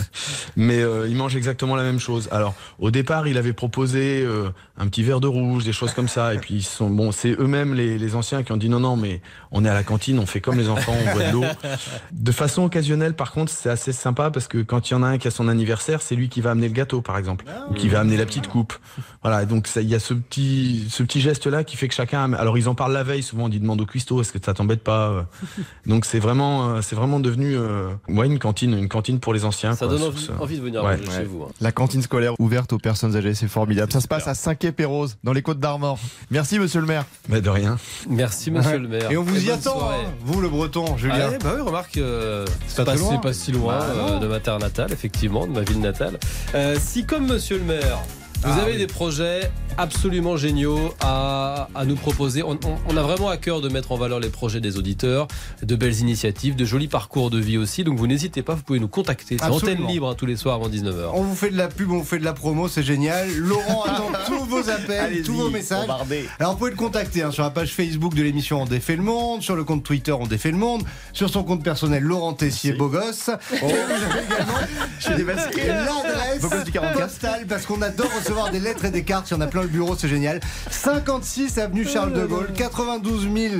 mais 0.56 0.80
euh, 0.80 1.08
ils 1.08 1.16
mangent 1.16 1.36
exactement 1.36 1.76
la 1.76 1.82
même 1.82 1.98
chose. 1.98 2.28
Alors, 2.30 2.54
au 2.78 2.90
départ, 2.90 3.26
il 3.26 3.36
avait 3.36 3.52
proposé 3.52 4.22
euh, 4.22 4.50
un 4.78 4.86
petit 4.86 5.02
verre 5.02 5.20
de 5.20 5.26
rouge, 5.26 5.64
des 5.64 5.72
choses 5.72 5.92
comme 5.92 6.08
ça. 6.08 6.34
Et 6.34 6.38
puis 6.38 6.54
ils 6.54 6.62
sont, 6.62 6.88
bon, 6.88 7.10
c'est 7.10 7.32
eux-mêmes 7.32 7.74
les, 7.74 7.98
les 7.98 8.14
anciens 8.14 8.42
qui 8.42 8.52
ont 8.52 8.56
dit 8.56 8.68
non, 8.68 8.80
non, 8.80 8.96
mais 8.96 9.20
on 9.50 9.64
est 9.64 9.68
à 9.68 9.74
la 9.74 9.82
cantine, 9.82 10.18
on 10.18 10.26
fait 10.26 10.40
comme 10.40 10.56
les 10.56 10.68
enfants, 10.68 10.94
on 10.98 11.12
boit 11.12 11.24
de 11.24 11.32
l'eau. 11.32 11.44
De 12.12 12.32
façon 12.32 12.62
occasionnelle, 12.64 13.14
par 13.14 13.32
contre, 13.32 13.50
c'est 13.50 13.70
assez 13.70 13.92
sympa 13.92 14.30
parce 14.30 14.48
que 14.48 14.58
quand 14.58 14.90
il 14.90 14.94
y 14.94 14.96
en 14.96 15.02
a 15.02 15.08
un 15.08 15.18
qui 15.18 15.28
a 15.28 15.30
son 15.30 15.48
anniversaire, 15.48 16.00
c'est 16.00 16.14
lui 16.14 16.28
qui 16.28 16.40
va 16.40 16.52
amener 16.52 16.68
le 16.68 16.74
gâteau, 16.74 17.00
par 17.00 17.18
exemple, 17.18 17.44
ou 17.70 17.74
qui 17.74 17.88
va 17.88 18.00
amener 18.00 18.16
la 18.16 18.26
petite 18.26 18.48
coupe. 18.48 18.74
Voilà, 19.22 19.44
donc 19.44 19.68
il 19.76 19.88
y 19.88 19.94
a 19.94 20.00
ce 20.00 20.14
petit, 20.14 20.86
ce 20.90 21.02
petit 21.02 21.20
geste-là 21.20 21.64
qui 21.64 21.76
fait 21.76 21.88
que 21.88 21.94
chacun. 21.94 22.32
Alors 22.34 22.56
ils 22.56 22.68
en 22.68 22.74
parlent 22.74 22.92
la 22.92 23.02
veille, 23.02 23.22
souvent 23.32 23.44
on 23.44 23.48
dit 23.48 23.58
demande 23.60 23.80
au 23.80 23.86
cuistot, 23.86 24.20
est-ce 24.20 24.30
que 24.32 24.38
ça 24.44 24.52
t'embête 24.52 24.82
pas 24.84 25.08
euh 25.08 25.22
Donc 25.86 26.04
c'est 26.04 26.18
vraiment, 26.18 26.68
euh, 26.68 26.80
c'est 26.82 26.94
vraiment 26.94 27.18
devenu, 27.18 27.56
euh, 27.56 27.88
ouais, 28.08 28.26
une 28.26 28.38
cantine, 28.38 28.76
une 28.76 28.88
cantine 28.88 29.18
pour 29.20 29.32
les 29.32 29.44
anciens. 29.46 29.72
Ça 29.74 29.86
quoi, 29.86 29.96
donne 29.96 30.08
envie, 30.08 30.20
ce- 30.22 30.32
envie 30.32 30.58
de 30.58 30.62
venir 30.62 30.84
Ouais. 30.84 30.96
manger 30.98 31.10
chez 31.10 31.24
vous. 31.24 31.44
hein. 31.44 31.52
La 31.60 31.72
cantine 31.72 32.02
scolaire 32.02 32.34
ouverte 32.38 32.72
aux 32.74 32.78
personnes 32.78 33.16
âgées, 33.16 33.34
c'est 33.34 33.48
formidable. 33.48 33.90
Ça 33.90 34.00
se 34.00 34.08
passe 34.08 34.28
à 34.28 34.34
Saint-Quay-Pérouse, 34.34 35.16
dans 35.24 35.32
les 35.32 35.42
Côtes 35.42 35.58
d'Armor. 35.60 35.98
Merci, 36.30 36.58
monsieur 36.58 36.80
le 36.80 36.86
maire. 36.86 37.04
Mais 37.30 37.40
de 37.40 37.48
rien. 37.50 37.78
Merci, 38.08 38.50
monsieur 38.50 38.78
le 38.78 38.88
maire. 38.88 39.10
Et 39.10 39.16
on 39.16 39.22
vous 39.22 39.44
y 39.46 39.50
attend, 39.50 39.78
soirée. 39.78 39.96
hein, 40.06 40.12
vous 40.20 40.40
le 40.40 40.48
breton, 40.50 40.96
Julien. 40.98 41.30
Ah 41.34 41.38
bah 41.42 41.52
oui, 41.56 41.62
remarque, 41.62 41.96
euh, 41.96 42.44
c'est 42.68 42.84
pas 42.84 43.32
si 43.32 43.52
loin 43.52 43.78
Bah 43.78 43.86
euh, 43.94 44.18
de 44.18 44.26
ma 44.26 44.40
terre 44.40 44.58
natale, 44.58 44.92
effectivement, 44.92 45.46
de 45.46 45.52
ma 45.52 45.62
ville 45.62 45.80
natale. 45.80 46.18
Euh, 46.54 46.76
si 46.78 47.06
comme 47.06 47.26
monsieur 47.26 47.58
le 47.58 47.64
maire, 47.64 47.98
Vous 48.44 48.50
Ah 48.50 48.62
avez 48.62 48.72
oui. 48.72 48.78
des 48.78 48.86
projets 48.88 49.50
absolument 49.78 50.36
géniaux 50.36 50.92
à, 51.00 51.68
à 51.74 51.84
nous 51.84 51.94
proposer. 51.94 52.42
On, 52.42 52.52
on- 52.52 52.58
on 52.88 52.96
a 52.96 53.02
vraiment 53.02 53.28
à 53.28 53.36
cœur 53.36 53.60
de 53.60 53.68
mettre 53.68 53.92
en 53.92 53.96
valeur 53.96 54.18
les 54.20 54.28
projets 54.30 54.60
des 54.60 54.76
auditeurs, 54.78 55.28
de 55.62 55.76
belles 55.76 55.98
initiatives, 56.00 56.56
de 56.56 56.64
jolis 56.64 56.88
parcours 56.88 57.30
de 57.30 57.38
vie 57.38 57.56
aussi. 57.56 57.84
Donc 57.84 57.98
vous 57.98 58.06
n'hésitez 58.08 58.42
pas, 58.42 58.54
vous 58.54 58.62
pouvez 58.62 58.80
nous 58.80 58.88
contacter. 58.88 59.36
C'est 59.38 59.44
antenne 59.46 59.86
libre 59.86 60.08
hein, 60.10 60.14
tous 60.16 60.26
les 60.26 60.36
soirs 60.36 60.56
avant 60.56 60.68
19h. 60.68 61.10
On 61.14 61.22
vous 61.22 61.36
fait 61.36 61.50
de 61.50 61.56
la 61.56 61.68
pub, 61.68 61.90
on 61.92 61.98
vous 61.98 62.04
fait 62.04 62.18
de 62.18 62.24
la 62.24 62.32
promo, 62.32 62.66
c'est 62.68 62.82
génial. 62.82 63.32
Laurent 63.36 63.84
attend 63.84 64.10
tous 64.26 64.44
vos 64.44 64.68
appels, 64.68 65.22
tous 65.24 65.34
vos 65.34 65.50
messages. 65.50 65.82
bombardez. 65.86 66.26
Alors 66.40 66.52
vous 66.52 66.58
pouvez 66.58 66.70
le 66.72 66.76
contacter 66.76 67.22
hein, 67.22 67.30
sur 67.30 67.44
la 67.44 67.50
page 67.50 67.72
Facebook 67.72 68.14
de 68.14 68.22
l'émission 68.22 68.60
On 68.62 68.66
défait 68.66 68.96
le 68.96 69.02
monde, 69.04 69.42
sur 69.42 69.54
le 69.56 69.62
compte 69.64 69.84
Twitter 69.84 70.12
On 70.12 70.26
défait 70.26 70.50
le 70.50 70.58
monde, 70.58 70.82
sur 71.12 71.30
son 71.30 71.44
compte 71.44 71.62
personnel 71.62 72.02
Laurent 72.02 72.32
Tessier 72.34 72.72
beau 72.72 72.88
gosse. 72.88 73.30
Et 73.52 73.56
vous 73.58 73.64
avez 73.66 74.24
également 74.26 75.16
démasqué. 75.16 75.66
l'adresse 75.68 76.42
Beau 76.42 76.48
gosse 76.48 76.64
du 76.64 76.72
44. 76.72 77.06
postale 77.08 77.46
parce 77.48 77.66
qu'on 77.66 77.80
adore 77.82 78.10
recevoir 78.22 78.50
des 78.50 78.60
lettres 78.60 78.84
et 78.84 78.90
des 78.90 79.04
cartes. 79.04 79.30
Il 79.30 79.34
y 79.34 79.36
en 79.36 79.40
a 79.40 79.46
plein 79.46 79.62
le 79.62 79.68
bureau, 79.68 79.94
c'est 79.96 80.08
génial. 80.08 80.40
56 80.70 81.58
avenue 81.58 81.86
Charles 81.86 82.12
de 82.12 82.24
Gaulle, 82.24 82.52
92 82.54 83.28
000. 83.34 83.54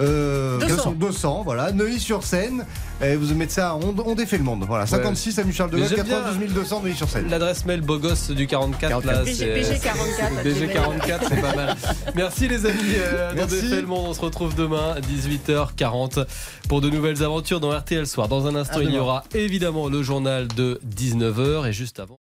Euh, 0.00 0.58
200. 0.58 0.92
200, 0.98 1.42
voilà, 1.44 1.70
Neuilly-sur-Seine. 1.70 2.66
Et 3.00 3.14
vous 3.14 3.32
mettez 3.34 3.54
ça, 3.54 3.76
on, 3.76 3.94
on 4.04 4.14
défait 4.14 4.38
le 4.38 4.44
monde. 4.44 4.64
Voilà, 4.66 4.86
56 4.86 5.38
avenue 5.38 5.52
Charles 5.52 5.70
de 5.70 5.78
Gaulle, 5.78 5.88
j'aime 5.88 6.04
bien. 6.04 6.18
92 6.20 6.52
200 6.54 6.82
Neuilly-sur-Seine. 6.82 7.30
L'adresse 7.30 7.64
mail 7.64 7.80
beau 7.80 7.98
gosse 7.98 8.30
du 8.30 8.46
44, 8.46 9.04
là, 9.04 9.22
BG, 9.22 9.34
c'est. 9.34 9.46
BG44. 9.46 10.42
BG44, 10.44 11.20
c'est 11.28 11.40
pas 11.40 11.54
mal. 11.54 11.76
Merci 12.16 12.48
les 12.48 12.66
amis 12.66 12.78
euh, 12.96 13.30
dans 13.30 13.36
Merci. 13.36 13.60
Défait 13.62 13.80
le 13.82 13.86
monde. 13.86 14.06
On 14.08 14.14
se 14.14 14.20
retrouve 14.20 14.54
demain, 14.56 14.96
18h40, 15.00 16.26
pour 16.68 16.80
de 16.80 16.90
nouvelles 16.90 17.22
aventures 17.22 17.60
dans 17.60 17.70
RTL 17.70 18.06
Soir. 18.06 18.26
Dans 18.28 18.46
un 18.46 18.56
instant, 18.56 18.80
À 18.80 18.82
il 18.82 18.90
y 18.90 18.98
aura 18.98 19.22
évidemment 19.34 19.88
le 19.88 20.02
journal 20.02 20.48
de 20.48 20.80
19h 20.84 21.68
et 21.68 21.72
juste 21.72 22.00
avant. 22.00 22.18